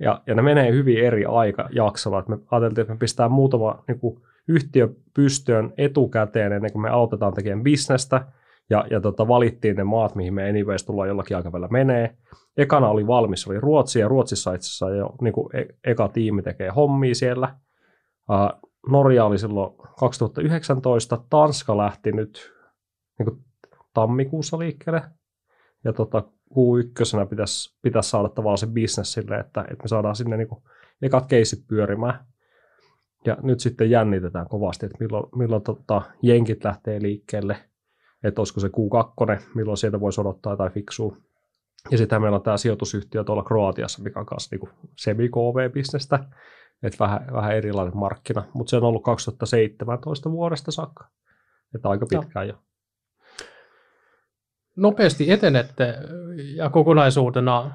[0.00, 2.18] Ja, ja ne menee hyvin eri aikajaksolla.
[2.18, 6.90] Että me ajateltiin, että me pistää muutama niin kuin, yhtiö pystyön etukäteen ennen kuin me
[6.90, 8.26] autetaan tekemään bisnestä.
[8.70, 12.16] Ja, ja tota, valittiin ne maat, mihin me anyways tullaan jollakin aikavälillä menee.
[12.56, 16.42] Ekana oli valmis, oli Ruotsi, ja Ruotsissa itse asiassa jo niin kuin e- eka tiimi
[16.42, 17.54] tekee hommia siellä.
[18.30, 22.54] Uh, Norja oli silloin 2019, Tanska lähti nyt
[23.18, 23.44] niin kuin
[23.94, 25.02] tammikuussa liikkeelle.
[25.84, 30.36] Ja tota, Q1 pitäisi, pitäisi saada tavallaan se bisnes sille, että, että me saadaan sinne
[30.36, 30.62] niin kuin
[31.02, 32.24] ekat keisit pyörimään.
[33.26, 37.56] Ja nyt sitten jännitetään kovasti, että milloin, milloin tota, jenkit lähtee liikkeelle,
[38.22, 41.16] että olisiko se Q2, milloin sieltä voisi odottaa jotain fiksua.
[41.90, 46.24] Ja sitten meillä on tämä sijoitusyhtiö tuolla Kroatiassa, mikä on kanssa niin semi-KV-bisnestä,
[46.82, 51.08] että vähän, vähän erilainen markkina, mutta se on ollut 2017 vuodesta saakka,
[51.74, 52.54] että aika pitkään jo
[54.76, 55.94] nopeasti etenette
[56.56, 57.70] ja kokonaisuutena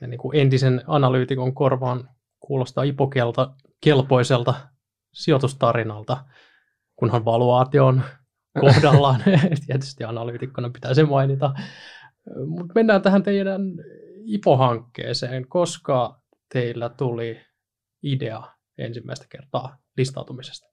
[0.00, 2.08] ja niin kuin entisen analyytikon korvaan
[2.40, 4.54] kuulostaa ipokelta kelpoiselta
[5.12, 6.24] sijoitustarinalta,
[6.96, 8.02] kunhan valuaatio on
[8.60, 9.22] kohdallaan.
[9.66, 11.54] Tietysti analyytikkona pitää se mainita.
[12.46, 13.62] Mutta mennään tähän teidän
[14.24, 15.48] IPO-hankkeeseen.
[15.48, 17.40] Koska teillä tuli
[18.02, 18.42] idea
[18.78, 20.66] ensimmäistä kertaa listautumisesta?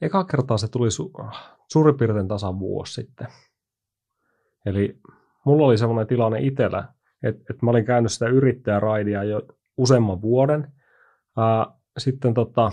[0.00, 1.36] Eka kertaa se tuli su-
[1.72, 3.26] suurin piirtein tasan vuosi sitten.
[4.66, 4.98] Eli
[5.44, 6.84] mulla oli semmoinen tilanne itsellä,
[7.22, 9.42] että, että mä olin käynyt sitä yrittäjäraidia jo
[9.76, 10.72] useamman vuoden.
[11.98, 12.72] Sitten tota,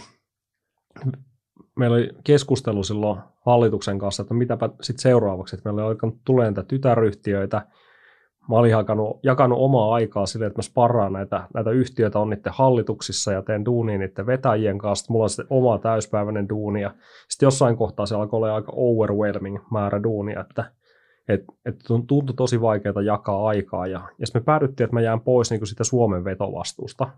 [1.75, 6.45] meillä oli keskustelu silloin hallituksen kanssa, että mitäpä sitten seuraavaksi, että meillä oli alkanut tulee
[6.45, 7.67] näitä tytäryhtiöitä,
[8.49, 12.53] mä olin jakanut, jakanut omaa aikaa sille, että mä sparraan näitä, näitä yhtiöitä on niiden
[12.55, 15.13] hallituksissa ja teen duunia niiden vetäjien kanssa.
[15.13, 16.95] Mulla on sitten oma täyspäiväinen duuni ja
[17.29, 20.71] sitten jossain kohtaa se alkoi olla aika overwhelming määrä duunia, että
[21.29, 25.21] et, et tuntui tosi vaikeaa jakaa aikaa ja, ja sitten me päädyttiin, että mä jään
[25.21, 27.09] pois niin sitä Suomen vetovastuusta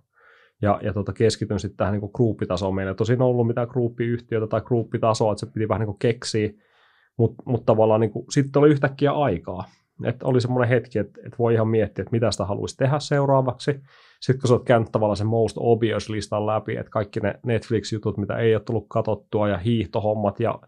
[0.61, 2.75] ja, ja tota, keskityn sitten tähän niin gruppitasoon.
[2.75, 6.49] Meillä ei tosin ollut mitään gruppiyhtiötä tai gruppitasoa, että se piti vähän niin keksiä,
[7.17, 9.63] mutta mut tavallaan niin sitten oli yhtäkkiä aikaa.
[10.03, 13.71] Että oli semmoinen hetki, että, että voi ihan miettiä, että mitä sitä haluaisi tehdä seuraavaksi.
[14.19, 18.17] Sitten kun sä oot käynyt tavallaan sen most obvious listan läpi, että kaikki ne Netflix-jutut,
[18.17, 20.59] mitä ei ole tullut katsottua ja hiihtohommat ja,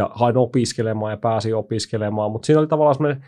[0.00, 3.24] ja hain opiskelemaan ja pääsi opiskelemaan, mutta siinä oli tavallaan semmoinen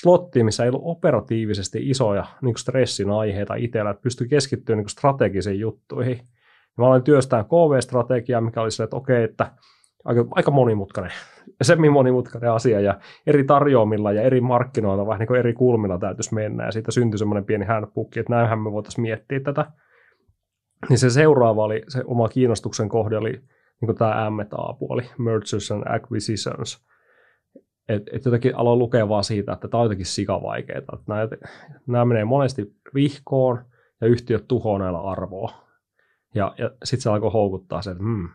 [0.00, 5.60] slotti, missä ei ollut operatiivisesti isoja niin stressin aiheita itsellä, että pystyi keskittymään niin strategisiin
[5.60, 6.16] juttuihin.
[6.16, 9.52] Ja mä aloin työstää KV-strategiaa, mikä oli se, että okei, että
[10.04, 11.12] aika, aika monimutkainen,
[11.62, 16.34] semmin monimutkainen asia ja eri tarjoamilla ja eri markkinoilla, vähän niin kuin eri kulmilla täytyisi
[16.34, 19.66] mennä ja siitä syntyi semmoinen pieni handbook, että näinhän me voitaisiin miettiä tätä.
[20.88, 23.40] Niin se seuraava oli, se oma kiinnostuksen kohde oli
[23.80, 26.86] niin kuin tämä M&A-puoli, Mergers and Acquisitions.
[27.88, 30.78] Että et jotenkin aloin lukea vaan siitä, että tämä on jotenkin sikavaikeaa.
[30.78, 31.28] Että nämä,
[31.86, 33.64] nämä menee monesti vihkoon
[34.00, 35.66] ja yhtiöt tuhoaa näillä arvoa
[36.36, 38.28] ja, ja sitten se alkoi houkuttaa se, että hmm,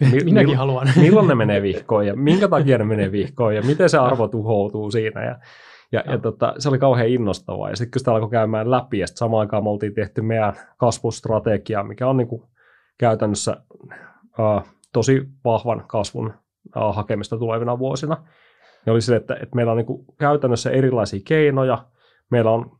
[0.00, 0.88] mi, Minäkin mill, haluan.
[1.00, 4.90] milloin ne menee vihkoon ja minkä takia ne menee vihkoon ja miten se arvo tuhoutuu
[4.90, 5.24] siinä.
[5.24, 5.38] Ja,
[5.92, 7.70] ja, ja tota, se oli kauhean innostavaa.
[7.70, 10.52] Ja sitten kun sitä alkoi käymään läpi, ja sitten samaan aikaan me oltiin tehty meidän
[10.76, 12.42] kasvustrategia, mikä on niin kuin
[12.98, 13.56] käytännössä
[14.38, 14.62] uh,
[14.96, 16.32] tosi vahvan kasvun
[16.74, 18.16] hakemista tulevina vuosina.
[18.86, 21.86] Ja oli se, että, että meillä on niin käytännössä erilaisia keinoja.
[22.30, 22.70] Meillä on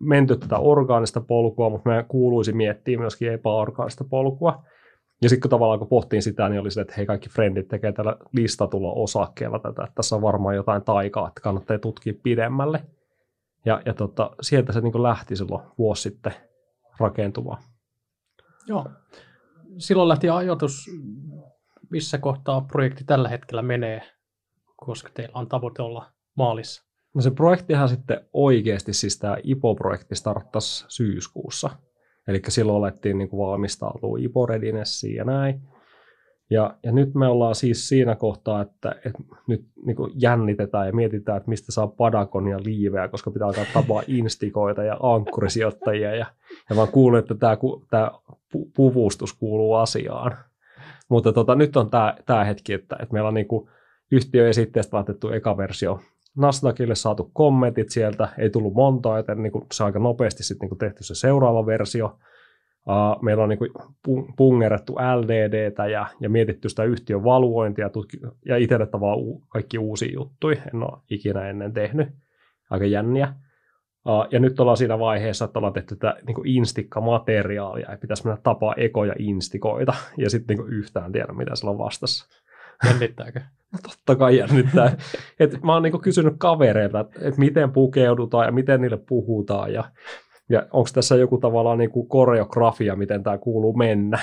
[0.00, 4.62] menty tätä orgaanista polkua, mutta meidän kuuluisi miettiä myöskin epäorgaanista polkua.
[5.22, 7.92] Ja sitten kun tavallaan kun pohtiin sitä, niin oli se, että hei kaikki frendit tekee
[7.92, 12.82] tällä listatulla osakkeella tätä, että tässä on varmaan jotain taikaa, että kannattaa tutkia pidemmälle.
[13.64, 16.32] Ja, ja tota, sieltä se niin lähti silloin vuosi sitten
[16.98, 17.62] rakentumaan.
[18.66, 18.86] Joo.
[19.78, 20.90] Silloin lähti ajatus,
[21.90, 24.02] missä kohtaa projekti tällä hetkellä menee,
[24.76, 26.88] koska teillä on tavoite olla maalissa.
[27.14, 31.70] No se projektihan sitten oikeasti, siis tämä IPO-projekti starttasi syyskuussa.
[32.28, 34.46] Eli silloin alettiin niin kuin valmistautua IPO
[35.16, 35.60] ja näin.
[36.50, 40.92] Ja, ja nyt me ollaan siis siinä kohtaa, että, että nyt niin kuin jännitetään ja
[40.92, 46.14] mietitään, että mistä saa padakon ja liiveä, koska pitää alkaa tapaa instikoita ja ankkurisijoittajia.
[46.14, 46.26] Ja,
[46.70, 47.56] ja mä kuulin, että tämä,
[47.90, 48.10] tämä
[48.76, 50.36] puvustus kuuluu asiaan.
[51.08, 51.90] Mutta tota, nyt on
[52.26, 53.68] tämä, hetki, että, että meillä on niin kuin
[54.12, 56.00] yhtiöesitteestä laitettu eka versio
[56.38, 60.68] Nasdaqille saatu kommentit sieltä, ei tullut monta, joten niin kuin se aika nopeasti sitten niin
[60.68, 62.18] kuin tehty se seuraava versio.
[62.88, 63.70] Uh, meillä on niin kuin
[64.36, 70.12] pungerettu LDDtä ja, ja mietitty sitä yhtiön valuointia tutki, ja itselle tavallaan u, kaikki uusia
[70.12, 72.08] juttuja, en ole ikinä ennen tehnyt,
[72.70, 73.34] aika jänniä.
[74.30, 78.74] Ja nyt ollaan siinä vaiheessa, että ollaan tehty tätä niin instikka-materiaalia, ja pitäisi mennä tapaa
[78.76, 82.26] ekoja instikoita, ja sitten niin yhtään tiedä, mitä siellä on vastassa.
[82.86, 83.40] Jännittääkö?
[83.72, 84.96] No totta kai jännittää.
[85.40, 89.84] Et mä oon niinku kysynyt kavereilta, että et miten pukeudutaan ja miten niille puhutaan ja,
[90.48, 94.18] ja onko tässä joku tavallaan niinku koreografia, miten tämä kuuluu mennä.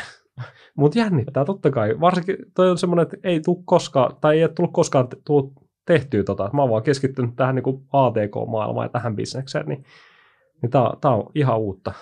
[0.75, 1.99] Mutta jännittää totta kai.
[1.99, 5.53] Varsinkin toi on semmoinen, että ei tule koskaan, tai ei ole tullut koskaan tullut
[5.85, 6.49] tehtyä tota.
[6.53, 9.85] Mä oon vaan keskittynyt tähän niinku ATK-maailmaan ja tähän bisnekseen, niin,
[10.61, 10.69] niin
[11.01, 11.93] tää, on ihan uutta.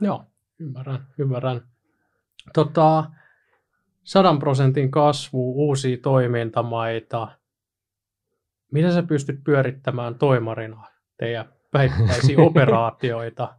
[0.00, 0.24] Joo,
[0.58, 1.60] ymmärrän, ymmärrän.
[2.54, 3.04] Tota,
[4.02, 7.28] sadan prosentin kasvu, uusia toimintamaita.
[8.72, 10.84] Miten sä pystyt pyörittämään toimarina
[11.18, 13.56] teidän päivittäisiä operaatioita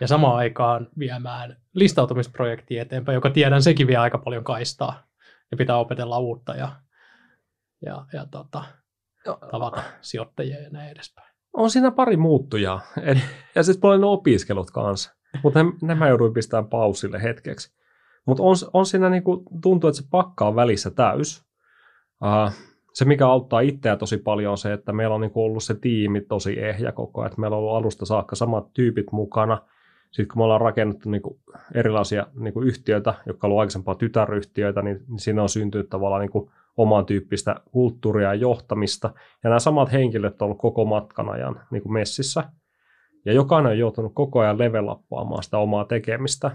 [0.00, 5.02] ja samaan aikaan viemään listautumisprojektia eteenpäin, joka tiedän sekin vie aika paljon kaistaa
[5.50, 6.72] ja pitää opetella uutta ja,
[7.86, 8.64] ja, ja tota,
[9.50, 11.34] tavata sijoittajia ja näin edespäin.
[11.52, 12.80] On siinä pari muuttujaa.
[13.02, 13.18] Et,
[13.54, 15.14] ja sitten paljon opiskelut kanssa.
[15.42, 17.74] Mutta nämä jouduin pistämään pausille hetkeksi.
[18.26, 21.44] Mutta on, on siinä niinku, tuntuu, että se pakka on välissä täys.
[22.22, 22.52] Uh,
[22.92, 26.20] se, mikä auttaa itseä tosi paljon, on se, että meillä on niinku ollut se tiimi
[26.20, 27.26] tosi ehjä koko ajan.
[27.26, 29.62] Että meillä on ollut alusta saakka samat tyypit mukana.
[30.10, 31.40] sitten kun me ollaan rakennettu niin kuin
[31.74, 36.30] erilaisia niin kuin yhtiöitä, jotka ovat aikaisempaa tytäryhtiöitä, niin, niin siinä on syntynyt tavallaan niin
[36.30, 39.10] kuin oman tyyppistä kulttuuria ja johtamista.
[39.44, 42.44] Ja nämä samat henkilöt ovat olleet koko matkan ajan niin kuin messissä.
[43.24, 46.50] Ja jokainen on joutunut koko ajan levelappaamaan sitä omaa tekemistä.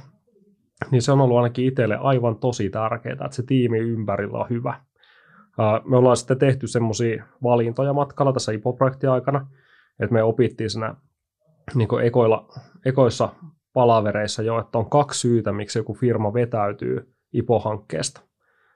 [0.92, 4.80] Niin se on ollut ainakin itselle aivan tosi tärkeää, että se tiimi ympärillä on hyvä.
[5.86, 9.48] Me ollaan sitten tehty semmoisia valintoja matkalla tässä IPO-projektin aikana,
[10.00, 10.96] että me opittiin siinä
[11.76, 12.48] niin ekoilla,
[12.86, 13.30] ekoissa
[13.74, 18.29] palavereissa jo, että on kaksi syytä, miksi joku firma vetäytyy IPO-hankkeesta.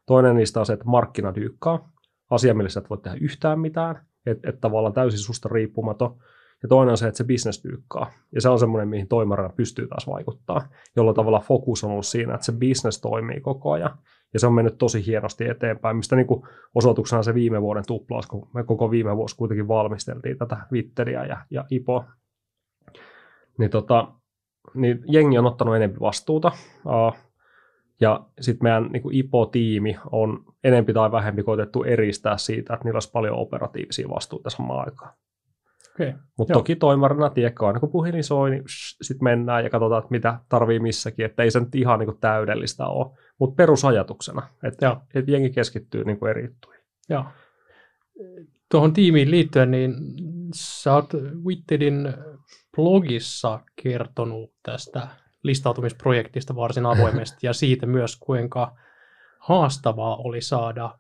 [0.06, 1.92] Toinen niistä on se, että markkina dyykkaa,
[2.30, 6.18] asia, millä sä et voi tehdä yhtään mitään, että et tavallaan täysin susta riippumaton.
[6.64, 8.12] Ja toinen on se, että se business dyykkaa.
[8.36, 12.34] Ja se on semmoinen, mihin toimarina pystyy taas vaikuttaa, jolla tavalla fokus on ollut siinä,
[12.34, 13.98] että se business toimii koko ajan.
[14.34, 16.28] Ja se on mennyt tosi hienosti eteenpäin, mistä niin
[16.76, 21.38] osoituksena se viime vuoden tuplaus, kun me koko viime vuosi kuitenkin valmisteltiin tätä Twitteriä ja,
[21.50, 22.06] ja IPO.
[23.58, 24.12] Niin, tota,
[24.74, 26.52] niin jengi on ottanut enemmän vastuuta.
[26.86, 27.33] Uh,
[28.02, 32.96] ja sitten meidän niin kuin IPO-tiimi on enempi tai vähempi koitettu eristää siitä, että niillä
[32.98, 35.14] olisi paljon operatiivisia vastuuta samaan aikaan.
[35.96, 36.14] Okay.
[36.38, 38.64] Mutta toki toimarina, tiedätkö, aina kun puhelin soi, niin
[39.02, 42.20] sitten mennään ja katsotaan, että mitä tarvii missäkin, että ei se nyt ihan niin kuin
[42.20, 43.18] täydellistä ole.
[43.40, 46.84] Mutta perusajatuksena, että, että jengi keskittyy niin kuin eri juttuihin.
[47.10, 47.26] Joo.
[48.72, 49.94] Tuohon tiimiin liittyen, niin
[50.56, 51.14] sä oot
[51.46, 52.14] Witterin
[52.76, 55.08] blogissa kertonut tästä
[55.44, 58.76] listautumisprojektista varsin avoimesti ja siitä myös, kuinka
[59.40, 61.00] haastavaa oli saada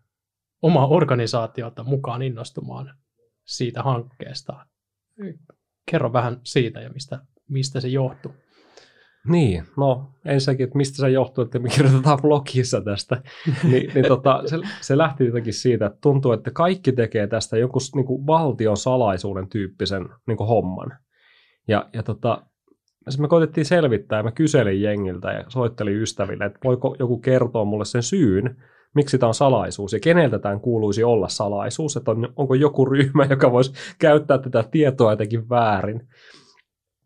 [0.61, 2.95] oma organisaatiota mukaan innostumaan
[3.45, 4.65] siitä hankkeesta.
[5.91, 8.31] Kerro vähän siitä ja mistä, mistä se johtuu.
[9.27, 13.21] Niin, no ensinnäkin, että mistä se johtuu, että me kirjoitetaan blogissa tästä,
[13.71, 17.81] niin, niin tota, se, se lähti jotenkin siitä, että tuntuu, että kaikki tekee tästä jonkun
[17.95, 20.97] niin kuin valtion salaisuuden tyyppisen niin kuin homman.
[21.67, 22.45] Ja, ja tota,
[23.17, 28.03] me koitettiin selvittää mä kyselin jengiltä ja soittelin ystäville, että voiko joku kertoa mulle sen
[28.03, 28.55] syyn,
[28.95, 33.25] miksi tämä on salaisuus ja keneltä tämän kuuluisi olla salaisuus, että on, onko joku ryhmä,
[33.29, 36.07] joka voisi käyttää tätä tietoa jotenkin väärin.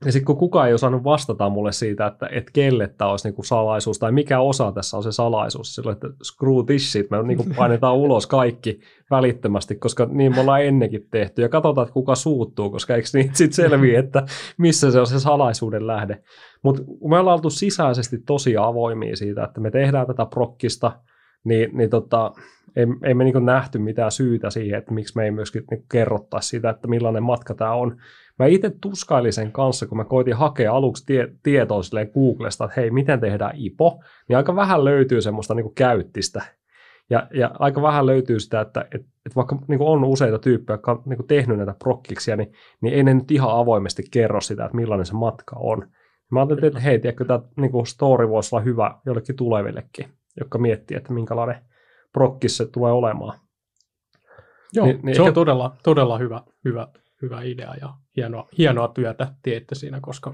[0.05, 3.43] Ja sitten kun kukaan ei osannut vastata mulle siitä, että, että kelle tämä olisi niinku
[3.43, 7.45] salaisuus tai mikä osa tässä on se salaisuus, silloin, että screw this shit, me niinku
[7.55, 8.79] painetaan ulos kaikki
[9.12, 11.41] välittömästi, koska niin me ollaan ennenkin tehty.
[11.41, 14.23] Ja katsotaan, että kuka suuttuu, koska eikö niin sitten selviä, että
[14.57, 16.23] missä se on se salaisuuden lähde.
[16.63, 20.99] Mutta me ollaan oltu sisäisesti tosi avoimia siitä, että me tehdään tätä prokkista,
[21.43, 22.31] niin, niin tota,
[22.75, 26.49] ei, ei me niin nähty mitään syytä siihen, että miksi me ei myöskin niin kerrottaisi
[26.49, 27.97] sitä, että millainen matka tämä on.
[28.39, 31.82] Mä itse tuskailin sen kanssa, kun mä koitin hakea aluksi tie, tietoa
[32.13, 36.41] Googlesta, että hei, miten tehdään IPO, niin aika vähän löytyy semmoista niin käyttistä.
[37.10, 40.91] Ja, ja aika vähän löytyy sitä, että, että, että vaikka niin on useita tyyppejä, jotka
[40.91, 44.76] on niin tehnyt näitä prokkiksia, niin, niin ei ne nyt ihan avoimesti kerro sitä, että
[44.76, 45.88] millainen se matka on.
[46.32, 50.08] Mä ajattelin, että hei, tiedätkö, tämä niin story voisi olla hyvä jollekin tulevillekin,
[50.39, 51.62] jotka miettii, että minkälainen
[52.13, 53.39] prokkis se tulee olemaan.
[54.73, 55.30] Joo, niin, niin se ehkä...
[55.30, 56.88] on todella, todella hyvä, hyvä
[57.21, 60.34] hyvä idea ja hienoa, hienoa työtä teette siinä, koska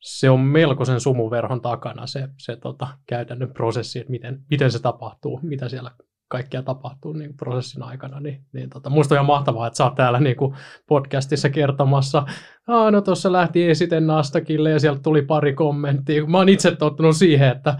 [0.00, 5.40] se on melkoisen sumuverhon takana se, se tota, käytännön prosessi, että miten, miten se tapahtuu,
[5.42, 5.90] mitä siellä
[6.28, 9.94] kaikkea tapahtuu niin prosessin aikana, niin, niin tota, musta on ihan mahtavaa, että sä oot
[9.94, 10.56] täällä niin kuin
[10.88, 12.26] podcastissa kertomassa,
[12.66, 16.26] Aa, no tuossa lähti esite Nastakille ja sieltä tuli pari kommenttia.
[16.26, 17.78] Mä oon itse tottunut siihen, että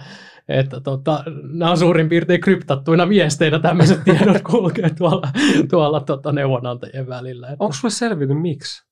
[0.51, 5.29] että tota, nämä on suurin piirtein kryptattuina viesteinä tämmöiset tiedot kulkee tuolla,
[5.71, 7.47] tuolla tota, neuvonantajien välillä.
[7.47, 7.65] Että...
[7.65, 8.87] Onko sulle selvinnyt miksi?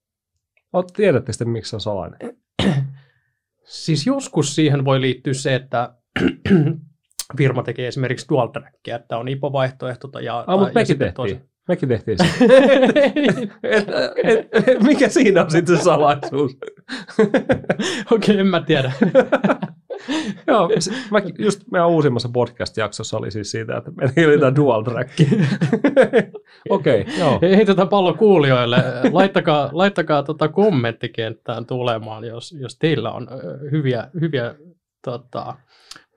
[0.72, 2.18] Olet, tiedätte sitten, miksi se on salainen?
[3.64, 5.94] siis joskus siihen voi liittyä se, että
[7.38, 11.14] firma tekee esimerkiksi dual trackia, että on IPO-vaihtoehto ja, ah, mutta mekin tehtiin.
[11.14, 11.40] Tosi...
[11.68, 12.24] Mekin tehtiin se.
[13.62, 13.88] et,
[14.22, 16.56] et, et, mikä siinä on sitten se salaisuus?
[18.12, 18.92] Okei, okay, en mä tiedä.
[20.46, 20.70] Joo,
[21.11, 25.11] mä, just meidän uusimmassa podcast-jaksossa oli siis siitä, että meillä oli tämä dual track.
[26.70, 27.38] Okei, okay, joo.
[27.42, 28.76] Hei, tätä pallo kuulijoille.
[29.12, 33.28] Laittakaa, laittakaa tota kommenttikenttään tulemaan, jos, jos teillä on
[33.70, 34.54] hyviä, hyviä
[35.04, 35.54] tota,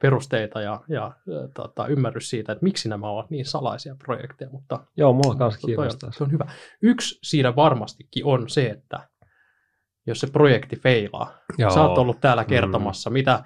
[0.02, 1.12] perusteita ja, ja
[1.54, 4.50] tota, ymmärrys siitä, että miksi nämä ovat niin salaisia projekteja.
[4.52, 6.12] Mutta, Joo, mulla kanssa kiinnostaa.
[6.12, 6.46] Se on hyvä.
[6.82, 9.00] Yksi siinä varmastikin on se, että
[10.08, 11.38] jos se projekti feilaa.
[11.58, 11.69] Joo.
[11.69, 12.50] Sä oot ollut täällä mm.
[12.50, 13.13] kertomassa, mm.
[13.13, 13.44] mitä,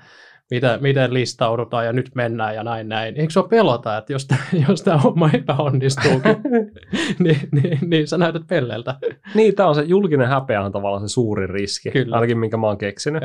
[0.51, 3.15] mitä, miten listaudutaan ja nyt mennään ja näin näin.
[3.17, 4.27] Eikö se ole pelota, että jos,
[4.69, 6.21] jos tämä homma epäonnistuu,
[7.19, 8.95] niin, niin, niin sä näytät pelleltä.
[9.35, 12.15] Niin, tämä on se julkinen häpeä on tavallaan se suurin riski, Kyllä.
[12.15, 13.23] ainakin minkä mä oon keksinyt.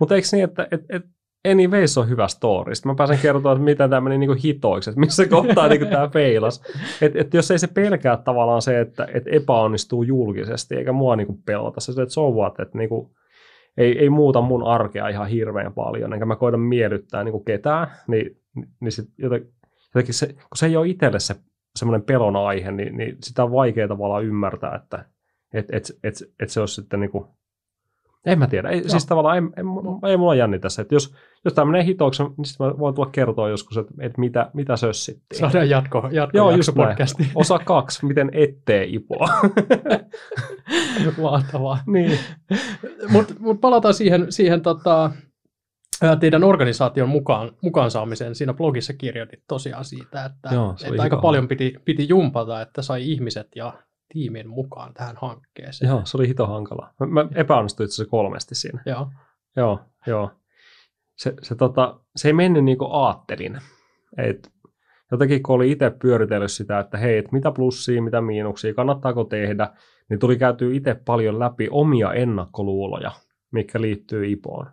[0.00, 1.02] Mutta eikö niin, että et, et,
[1.48, 2.74] anyways on hyvä story.
[2.74, 6.08] Sitten mä pääsen kertomaan, että miten tämä meni niinku hitoiksi, että missä kohtaa niinku tämä
[6.08, 6.62] feilas.
[7.00, 11.38] Että et jos ei se pelkää tavallaan se, että et epäonnistuu julkisesti, eikä mua niinku
[11.46, 13.14] pelota se, että so what, että niinku,
[13.76, 17.86] ei, ei muuta mun arkea ihan hirveän paljon, enkä mä koida miellyttää niin kuin ketään,
[18.06, 18.40] niin,
[18.80, 21.36] niin sit jotenkin se, kun se ei ole itselle se
[21.78, 25.04] semmoinen pelon aihe, niin, niin sitä on vaikea tavallaan ymmärtää, että
[25.52, 27.24] et, et, et, et se olisi sitten niin kuin,
[28.26, 28.68] en mä tiedä.
[28.68, 30.82] Ei, siis tavallaan ei, ei, ei mulla jänni tässä.
[30.82, 31.14] Että jos,
[31.44, 34.76] jos tämä menee hitoksi, niin sitten mä voin tulla kertoa joskus, että, että mitä, mitä
[34.76, 35.38] sössittiin.
[35.38, 37.30] Saadaan jatko, jatko Joo, just podcasti.
[37.34, 39.28] Osa kaksi, miten ettei ipoa.
[41.22, 41.78] Mahtavaa.
[41.86, 42.18] niin.
[43.08, 45.10] Mutta mut palataan siihen, siihen tota,
[46.20, 48.34] teidän organisaation mukaan, mukaan saamiseen.
[48.34, 53.10] Siinä blogissa kirjoitit tosiaan siitä, että, Joo, että aika paljon piti, piti jumpata, että sai
[53.10, 53.72] ihmiset ja
[54.12, 55.88] tiimin mukaan tähän hankkeeseen.
[55.88, 56.94] Joo, se oli hito hankala.
[57.00, 58.82] Mä, mä epäonnistuin itse kolmesti siinä.
[58.86, 59.08] Joo.
[59.56, 60.30] Joo, joo.
[61.16, 63.58] Se, se, tota, se ei mennyt niin kuin aattelin.
[64.18, 64.52] Et
[65.12, 69.68] jotenkin kun oli itse pyöritellyt sitä, että hei, et mitä plussia, mitä miinuksia, kannattaako tehdä,
[70.10, 73.10] niin tuli käytyä itse paljon läpi omia ennakkoluuloja,
[73.50, 74.66] mikä liittyy IPOon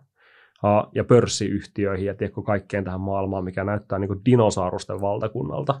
[0.94, 5.80] ja pörssiyhtiöihin ja tiedätkö, kaikkeen tähän maailmaan, mikä näyttää niin kuin dinosaurusten valtakunnalta.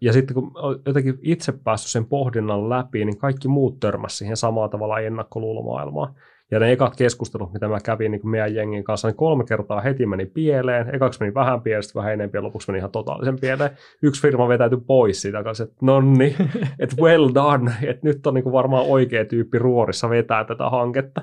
[0.00, 0.52] Ja sitten kun
[0.86, 6.14] jotenkin itse päässyt sen pohdinnan läpi, niin kaikki muut törmäsivät siihen samaa tavalla ennakkoluulomaailmaan.
[6.50, 10.06] Ja ne ekat keskustelut, mitä mä kävin niin meidän jengin kanssa, niin kolme kertaa heti
[10.06, 10.94] meni pieleen.
[10.94, 13.70] Ekaksi meni vähän pieleen, sitten vähän enemmän ja lopuksi meni ihan totaalisen pieleen.
[14.02, 16.36] Yksi firma vetäytyi pois siitä kanssa, että nonni,
[16.78, 21.22] että well done, että nyt on niin varmaan oikea tyyppi ruorissa vetää tätä hanketta.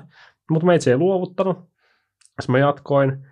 [0.50, 1.56] Mutta meitä ei luovuttanut.
[2.40, 3.26] Sitten mä jatkoin,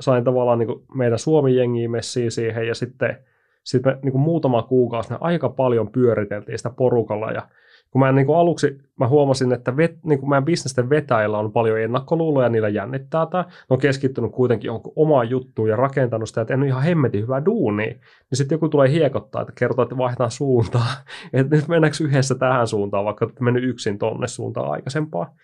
[0.00, 3.18] sain tavallaan niin meidän Suomi-jengiä messiin siihen ja sitten
[3.64, 7.48] sitten me niin kuin muutama kuukausi aika paljon pyöriteltiin sitä porukalla ja
[7.90, 11.52] kun mä niin kuin aluksi mä huomasin, että vet, niin kuin meidän bisnesten vetäjillä on
[11.52, 13.42] paljon ennakkoluuloja, niillä jännittää tämä.
[13.42, 17.22] Ne on keskittynyt kuitenkin jonkun omaan juttuun ja rakentanut sitä, että en ole ihan hemmetin
[17.22, 17.86] hyvää duunia.
[17.86, 18.00] Niin
[18.32, 20.86] sitten joku tulee hiekottaa, että kertoo, että vaihdetaan suuntaa.
[21.32, 25.34] että nyt mennäänkö yhdessä tähän suuntaan, vaikka että mennyt yksin tonne suuntaan aikaisempaa.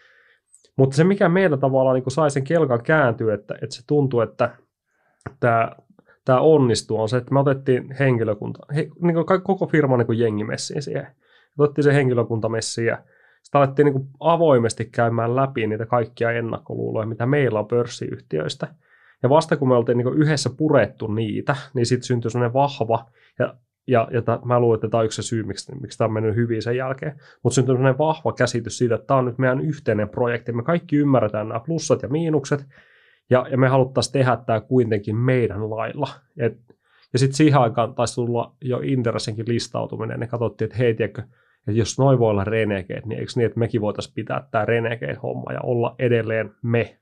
[0.77, 4.57] Mutta se, mikä meillä tavallaan niin sai sen kelkan kääntyä, että, että se tuntuu, että
[5.41, 5.73] tämä
[6.27, 10.19] tämä onnistuu, on se, että me otettiin henkilökunta, he, niin kuin koko firma niin kuin
[10.19, 11.07] jengi messiin siihen.
[11.59, 12.99] Otettiin se henkilökunta messiin ja
[13.43, 18.69] sitten alettiin niin kuin avoimesti käymään läpi niitä kaikkia ennakkoluuloja, mitä meillä on pörssiyhtiöistä.
[19.23, 23.07] Ja vasta kun me oltiin niin yhdessä purettu niitä, niin sitten syntyi sellainen vahva,
[23.39, 23.55] ja,
[23.87, 26.13] ja, ja t- mä luulen, että tämä on yksi se syy, miksi, miksi tämä on
[26.13, 29.61] mennyt hyvin sen jälkeen, mutta syntyi sellainen vahva käsitys siitä, että tämä on nyt meidän
[29.61, 30.53] yhteinen projekti.
[30.53, 32.67] Me kaikki ymmärretään nämä plussat ja miinukset,
[33.31, 36.09] ja, ja me haluttaisiin tehdä tämä kuitenkin meidän lailla.
[36.39, 36.59] Et,
[37.13, 41.23] ja sitten siihen aikaan taisi tulla jo Interessenkin listautuminen, ja katsottiin, että hei, tiedätkö,
[41.69, 45.53] että jos noin voi olla renegeet, niin eikö niin, että mekin voitaisiin pitää tämä renegade-homma
[45.53, 46.99] ja olla edelleen me.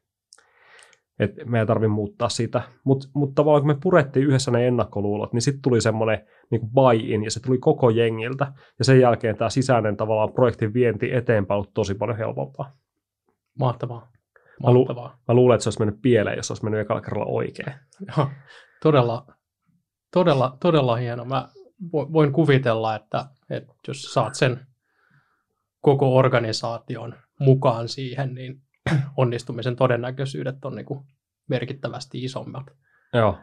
[1.18, 2.62] Että me ei tarvitse muuttaa sitä.
[2.85, 7.25] Mutta mut tavallaan kun me purettiin yhdessä ne ennakkoluulot, niin sitten tuli semmoinen niin buy-in
[7.25, 8.53] ja se tuli koko jengiltä.
[8.79, 12.77] Ja sen jälkeen tämä sisäinen tavallaan projektin vienti eteenpäin ollut tosi paljon helpompaa.
[13.59, 14.14] Mahtavaa.
[14.63, 14.87] Mä, lu-
[15.29, 17.75] mä luulen, että se olisi mennyt pieleen, jos olisi mennyt ekalla kerralla oikein.
[18.17, 18.31] Joo,
[18.83, 19.27] todella,
[20.13, 21.25] todella, todella hieno.
[21.25, 21.49] Mä
[21.93, 24.67] voin kuvitella, että, että jos saat sen
[25.81, 28.63] koko organisaation mukaan siihen, niin
[29.17, 31.05] onnistumisen todennäköisyydet on niin kuin
[31.49, 32.67] merkittävästi isommat.
[33.13, 33.39] Joo.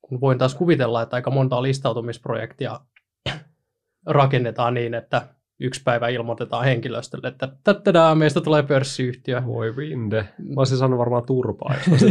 [0.00, 2.80] Kun voin taas kuvitella, että aika monta listautumisprojektia
[4.06, 9.42] rakennetaan niin, että yksi päivä ilmoitetaan henkilöstölle, että tätä meistä tulee pörssiyhtiö.
[9.46, 10.28] Voi vinde.
[10.38, 12.02] Mä olisin sanonut varmaan turpaa, jos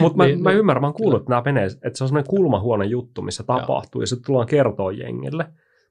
[0.00, 0.58] Mutta mä, niin, mä niin.
[0.58, 4.00] ymmärrän, mä oon kuullut, että nämä menee, että se on sellainen kulmahuone juttu, missä tapahtuu,
[4.00, 5.46] ja sitten tullaan kertoa jengille.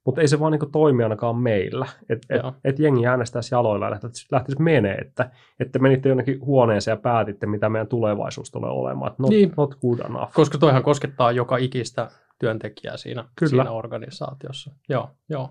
[0.05, 1.85] Mutta ei se vaan niinku toimi ainakaan meillä.
[2.09, 6.95] Että et, et jengi äänestäisi jaloilla ja lähtisi, lähtisi menee, että, että menitte jonnekin huoneeseen
[6.95, 9.15] ja päätitte, mitä meidän tulevaisuus tulee olemaan.
[9.17, 9.53] Not, niin.
[9.57, 10.33] not good enough.
[10.33, 13.49] Koska toihan koskettaa joka ikistä työntekijää siinä, Kyllä.
[13.49, 14.71] siinä organisaatiossa.
[14.89, 15.49] Joo, joo.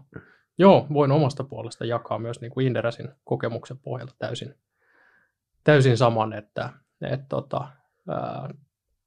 [0.59, 4.55] joo, voin omasta puolesta jakaa myös niin kuin Inderesin kokemuksen pohjalta täysin,
[5.65, 6.71] täysin saman, että,
[7.03, 7.69] että tota,
[8.09, 8.49] ää,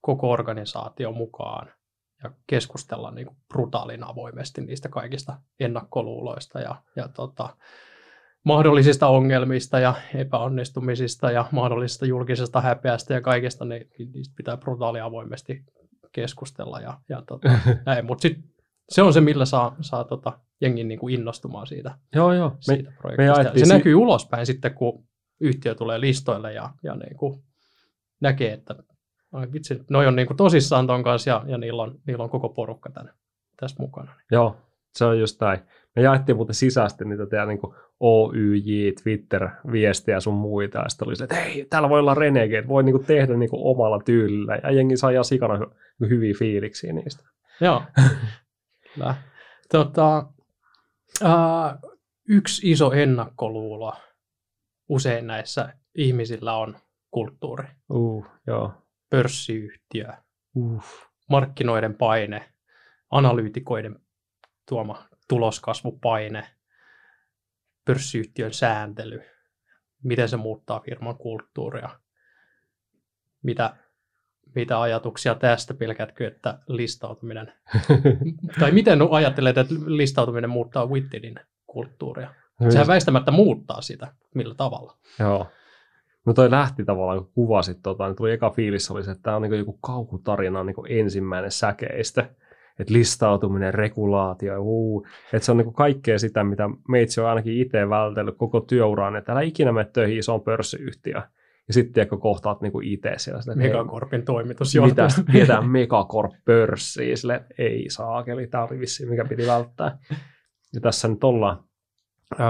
[0.02, 1.72] koko organisaatio mukaan
[2.26, 7.50] ja keskustella niin kuin brutaalin avoimesti niistä kaikista ennakkoluuloista ja, ja tota,
[8.44, 15.64] mahdollisista ongelmista ja epäonnistumisista ja mahdollisesta julkisesta häpeästä ja kaikesta, niin niistä pitää brutaali avoimesti
[16.12, 17.50] keskustella ja, ja tota,
[17.86, 18.38] näin, mutta sit
[18.90, 22.56] se on se, millä saa, saa tota, jengin niin kuin innostumaan siitä, joo, joo.
[22.60, 23.44] siitä me, projektista.
[23.44, 25.04] Me se si- näkyy ulospäin sitten, kun
[25.40, 27.44] yhtiö tulee listoille ja, ja niin kuin
[28.20, 28.76] näkee, että
[29.36, 32.30] Ai vitsi, noi on niin kuin tosissaan ton kanssa ja, ja niillä, on, niillä on
[32.30, 33.12] koko porukka tänne,
[33.60, 34.14] tässä mukana.
[34.32, 34.58] Joo,
[34.94, 35.60] se on just näin.
[35.96, 37.60] Me jaettiin muuten sisäisesti niitä teidän niin
[38.00, 42.84] OYJ, Twitter-viestejä sun muita, ja sitten oli se, että hei, täällä voi olla Renegade, voi
[42.84, 46.94] niin kuin tehdä niin kuin omalla tyylillä, ja jengi saa ihan sikana hy- hyviä fiiliksiä
[46.94, 47.24] niistä.
[47.62, 47.82] Joo,
[48.94, 49.16] kyllä.
[49.72, 50.26] Tota,
[51.24, 51.92] uh,
[52.30, 53.94] yksi iso ennakkoluulo
[54.90, 56.76] usein näissä ihmisillä on
[57.12, 57.68] kulttuuri.
[57.90, 58.85] Uh, joo.
[59.16, 60.14] Pörssiyhtiö,
[60.56, 60.84] Uh.
[61.30, 62.54] markkinoiden paine,
[63.12, 64.00] analyytikoiden
[64.70, 66.48] tuoma tuloskasvupaine,
[67.86, 69.22] pörssiyhtiön sääntely,
[70.04, 71.90] miten se muuttaa firman kulttuuria,
[73.44, 73.76] mitä,
[74.56, 77.54] mitä ajatuksia tästä pelkätkö, että listautuminen,
[78.60, 82.34] tai miten ajattelet, että listautuminen muuttaa Wittedin kulttuuria?
[82.70, 84.98] Sehän väistämättä muuttaa sitä, millä tavalla.
[85.20, 85.48] Joo.
[86.26, 89.36] No toi lähti tavallaan, kun kuvasit, tota, niin tuli eka fiilis oli se, että tämä
[89.36, 92.30] on niin joku kauhutarina niin ensimmäinen säkeistä.
[92.80, 97.90] Että listautuminen, regulaatio, uu, että se on niin kaikkea sitä, mitä meitsi on ainakin itse
[97.90, 101.24] vältellyt koko työuraan, että älä ikinä mene töihin isoon pörssiyhtiöön.
[101.68, 103.42] Ja sitten kun kohtaat niin itse siellä.
[103.42, 105.08] Sille, Megacorpin toimitusjohtaja.
[105.18, 109.98] Mitä viedään Megacorp pörssiin, sille ei saakeli, tämä oli vissiin, mikä piti välttää.
[110.74, 111.64] Ja tässä nyt ollaan.
[112.40, 112.46] Öö,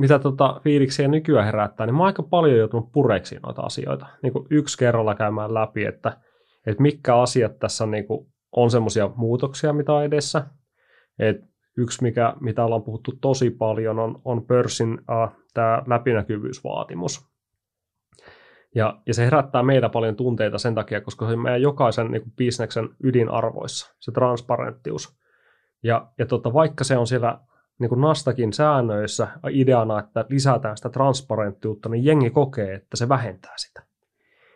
[0.00, 4.06] mitä tota fiiliksiä nykyään herättää, niin mä oon aika paljon joutunut pureksiin noita asioita.
[4.22, 6.16] Niin kuin yksi kerralla käymään läpi, että,
[6.66, 8.26] että mitkä asiat tässä niin kuin,
[8.56, 10.46] on semmoisia muutoksia, mitä on edessä.
[11.18, 11.36] Et
[11.76, 17.32] yksi, mikä, mitä ollaan puhuttu tosi paljon, on, on pörssin äh, tämä läpinäkyvyysvaatimus.
[18.74, 22.22] Ja, ja se herättää meitä paljon tunteita sen takia, koska se on meidän jokaisen niin
[22.22, 25.16] kuin bisneksen ydinarvoissa, se transparenttius.
[25.82, 27.38] Ja, ja tota, vaikka se on siellä
[27.82, 33.54] niin kuin Nastakin säännöissä ideana, että lisätään sitä transparenttiutta, niin jengi kokee, että se vähentää
[33.56, 33.82] sitä.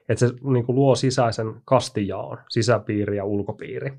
[0.08, 3.92] Että se niin kuin luo sisäisen kastijaon, sisäpiiri ja ulkopiiri.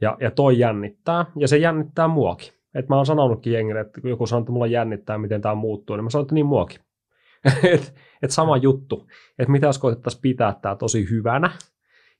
[0.00, 2.52] Ja, ja toi jännittää, ja se jännittää muakin.
[2.74, 6.04] Et mä oon sanonutkin jengille, että joku sanoo, että mulla jännittää, miten tämä muuttuu, niin
[6.04, 6.80] mä sanon, että niin muakin.
[7.74, 9.06] et, et sama juttu,
[9.38, 11.50] että mitä jos koitettaisiin pitää tämä tosi hyvänä,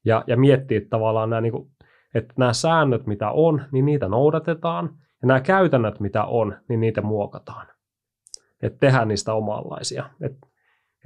[0.04, 1.70] ja, ja miettiä tavallaan nämä, niin kuin,
[2.14, 7.02] että nämä säännöt, mitä on, niin niitä noudatetaan, ja nämä käytännöt, mitä on, niin niitä
[7.02, 7.66] muokataan.
[8.62, 10.10] Että tehdään niistä omanlaisia.
[10.20, 10.46] Että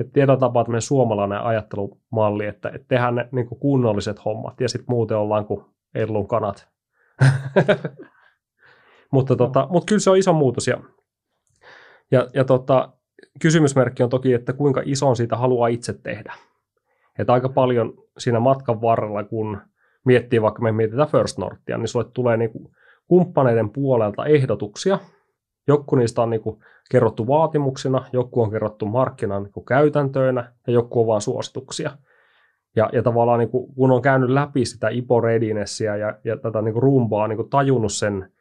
[0.00, 4.86] et tietyllä tapaa tämmöinen suomalainen ajattelumalli, että et tehdään ne niin kunnolliset hommat ja sitten
[4.88, 6.68] muuten ollaan kuin ellun kanat.
[9.12, 10.68] mutta, tota, mutta kyllä se on iso muutos.
[10.68, 10.80] Ja,
[12.10, 12.92] ja, ja tota,
[13.40, 16.34] kysymysmerkki on toki, että kuinka ison siitä haluaa itse tehdä.
[17.18, 19.60] Että aika paljon siinä matkan varrella, kun
[20.04, 22.68] miettii vaikka me mietitään First Northia, niin sulle tulee niin kuin
[23.06, 24.98] kumppaneiden puolelta ehdotuksia.
[25.68, 31.00] Joku niistä on niin kuin kerrottu vaatimuksina, joku on kerrottu markkinan niin käytäntöinä ja joku
[31.00, 31.90] on vain suosituksia.
[32.76, 35.22] Ja, ja tavallaan niin kuin, kun on käynyt läpi sitä IPO
[35.98, 38.32] ja, ja tätä niin rumbaa, niin tajunnut sen,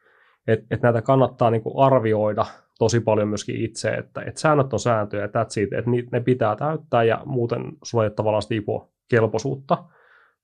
[0.48, 2.46] että, että näitä kannattaa niin arvioida
[2.78, 5.46] tosi paljon myöskin itse, että, että säännöt on sääntöjä, että,
[5.78, 9.84] että ne pitää täyttää ja muuten sulla ei ole tavallaan IPO-kelpoisuutta.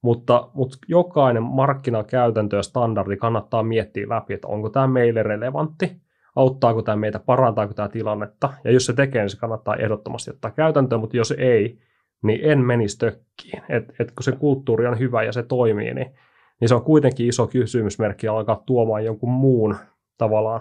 [0.03, 6.01] Mutta, mutta jokainen markkinakäytäntö ja standardi kannattaa miettiä läpi, että onko tämä meille relevantti,
[6.37, 8.53] auttaako tämä meitä, parantaako tämä tilannetta.
[8.65, 11.79] Ja jos se tekee, niin se kannattaa ehdottomasti ottaa käytäntöön, mutta jos ei,
[12.23, 13.63] niin en menisi tökkiin.
[13.69, 16.15] Et, et kun se kulttuuri on hyvä ja se toimii, niin,
[16.61, 19.77] niin se on kuitenkin iso kysymysmerkki alkaa tuomaan jonkun muun
[20.19, 20.61] tavallaan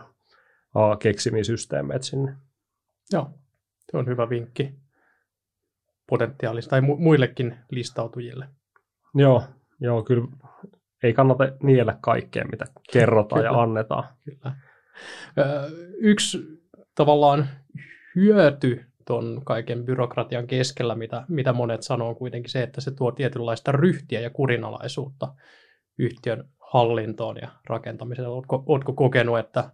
[0.75, 2.35] uh, keksimisysteemeet sinne.
[3.13, 3.29] Joo,
[3.91, 4.73] se on hyvä vinkki
[6.09, 8.47] potentiaalista tai mu- muillekin listautujille.
[9.15, 9.43] Joo,
[9.79, 10.27] joo, kyllä
[11.03, 14.03] ei kannata niellä kaikkea, mitä kerrotaan ja annetaan.
[14.25, 14.55] Kyllä.
[15.97, 16.61] Yksi
[16.95, 17.47] tavallaan
[18.15, 23.11] hyöty tuon kaiken byrokratian keskellä, mitä, mitä monet sanoo, on kuitenkin se, että se tuo
[23.11, 25.33] tietynlaista ryhtiä ja kurinalaisuutta
[25.97, 28.29] yhtiön hallintoon ja rakentamiseen.
[28.29, 29.69] Oletko, oletko kokenut, että,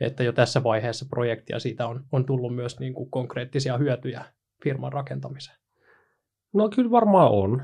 [0.00, 4.24] että jo tässä vaiheessa projektia siitä on, on tullut myös niin kuin konkreettisia hyötyjä
[4.64, 5.58] firman rakentamiseen?
[6.54, 7.62] No kyllä varmaan on.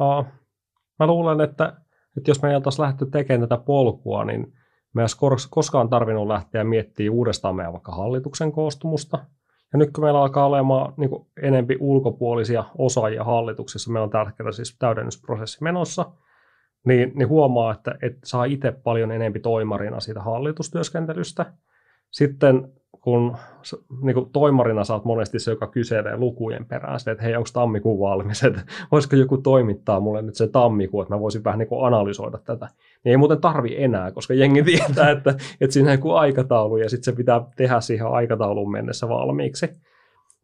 [0.00, 0.26] Uh,
[0.98, 1.76] mä luulen, että,
[2.16, 4.52] että jos me ei oltaisi lähdetty tekemään tätä polkua, niin
[4.94, 5.06] me ei
[5.50, 9.18] koskaan tarvinnut lähteä miettimään uudestaan meidän vaikka hallituksen koostumusta.
[9.72, 11.10] Ja nyt kun meillä alkaa olemaan niin
[11.42, 16.12] enempi ulkopuolisia osaajia hallituksessa, meillä on tällä hetkellä siis täydennysprosessi menossa,
[16.86, 21.52] niin, niin huomaa, että, että saa itse paljon enempi toimarina siitä hallitustyöskentelystä.
[22.10, 23.36] Sitten kun
[24.02, 28.44] niin kuin toimarina saat monesti se, joka kyselee lukujen perään, että hei, onko tammikuun valmis,
[28.44, 28.60] että
[28.92, 32.68] voisiko joku toimittaa mulle nyt sen tammikuun, että mä voisin vähän niin kuin analysoida tätä.
[33.04, 35.30] Niin ei muuten tarvi enää, koska jengi tietää, että,
[35.60, 39.68] että siinä on joku aikataulu ja sitten se pitää tehdä siihen aikatauluun mennessä valmiiksi.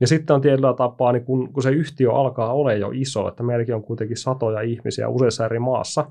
[0.01, 3.43] Ja sitten on tietyllä tapaa, niin kun, kun se yhtiö alkaa olla jo iso, että
[3.43, 6.11] meilläkin on kuitenkin satoja ihmisiä useissa eri maassa,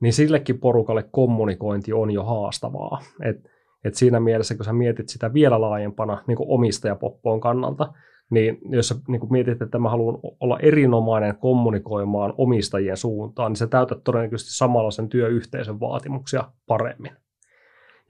[0.00, 3.02] niin sillekin porukalle kommunikointi on jo haastavaa.
[3.22, 3.50] Että
[3.84, 7.92] et siinä mielessä, kun sä mietit sitä vielä laajempana niin omistajapoppoon kannalta,
[8.30, 13.66] niin jos sä niin mietit, että mä haluan olla erinomainen kommunikoimaan omistajien suuntaan, niin sä
[13.66, 17.12] täytät todennäköisesti samalla sen työyhteisön vaatimuksia paremmin.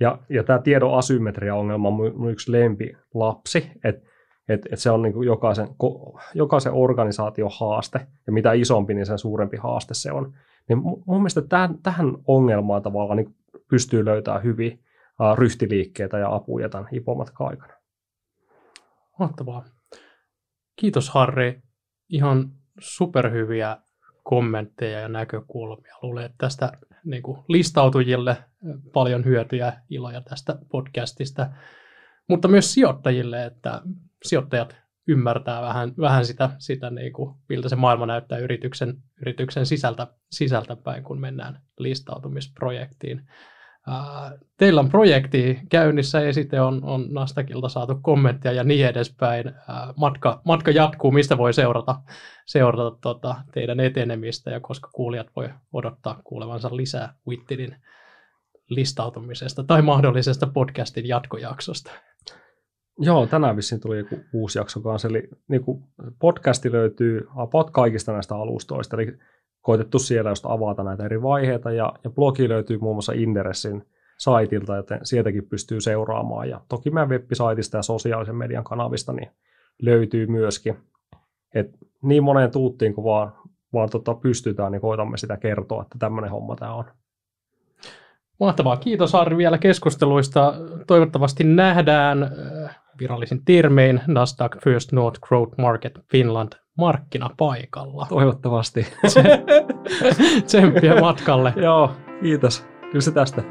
[0.01, 4.11] Ja, ja tämä tiedon asymmetria-ongelma on yksi lempi lapsi, että
[4.55, 5.68] että et se on niin kuin jokaisen,
[6.35, 10.33] jokaisen organisaation haaste, ja mitä isompi, niin sen suurempi haaste se on.
[10.68, 13.35] Niin mun mielestä tähän, tähän ongelmaan tavallaan niin
[13.71, 14.81] pystyy löytämään hyvin
[15.35, 17.75] ryhtiliikkeitä ja apuja tämän hipomatkan aikana.
[19.18, 19.64] Mahtavaa.
[20.77, 21.62] Kiitos Harri.
[22.09, 23.77] Ihan superhyviä
[24.25, 25.95] kommentteja ja näkökulmia.
[26.03, 26.73] Luulen, että tästä
[27.05, 28.37] niin kuin listautujille
[28.93, 31.51] paljon hyötyjä, iloja tästä podcastista,
[32.29, 33.83] mutta myös sijoittajille, että
[34.25, 34.77] sijoittajat
[35.09, 40.77] ymmärtää vähän, vähän sitä, sitä niin kuin, miltä se maailma näyttää yrityksen, yrityksen sisältä, sisältä
[40.77, 43.31] päin, kun mennään listautumisprojektiin.
[44.57, 49.53] Teillä on projekti käynnissä ja sitten on, on Nastakilta saatu kommenttia ja niin edespäin.
[49.97, 51.97] Matka, matka jatkuu, mistä voi seurata,
[52.47, 57.76] seurata tota, teidän etenemistä ja koska kuulijat voi odottaa kuulevansa lisää Wittinin
[58.68, 61.91] listautumisesta tai mahdollisesta podcastin jatkojaksosta.
[62.99, 65.62] Joo, tänään vissiin tuli joku uusi jakso kanssa, eli niin
[66.18, 69.18] podcasti löytyy about kaikista näistä alustoista, eli
[69.61, 73.84] koitettu siellä just avata näitä eri vaiheita, ja, ja blogi löytyy muun muassa Inderessin
[74.18, 79.30] saitilta, joten sieltäkin pystyy seuraamaan, ja toki meidän web-saitista ja sosiaalisen median kanavista niin
[79.82, 80.76] löytyy myöskin.
[81.54, 83.32] Et niin moneen tuuttiin kuin vaan,
[83.72, 86.84] vaan tota pystytään, niin koitamme sitä kertoa, että tämmöinen homma tämä on.
[88.40, 88.76] Mahtavaa.
[88.76, 90.54] Kiitos Arri vielä keskusteluista.
[90.86, 98.07] Toivottavasti nähdään äh, virallisin termein Nasdaq First North Growth Market Finland markkinapaikalla.
[98.09, 98.87] Toivottavasti.
[100.47, 101.53] Tsemppiä matkalle.
[101.57, 101.93] Joo,
[102.23, 102.66] kiitos.
[102.81, 103.43] Kyllä se tästä.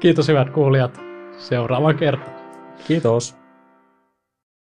[0.00, 1.00] kiitos hyvät kuulijat.
[1.38, 2.30] Seuraava kerta.
[2.86, 3.45] Kiitos.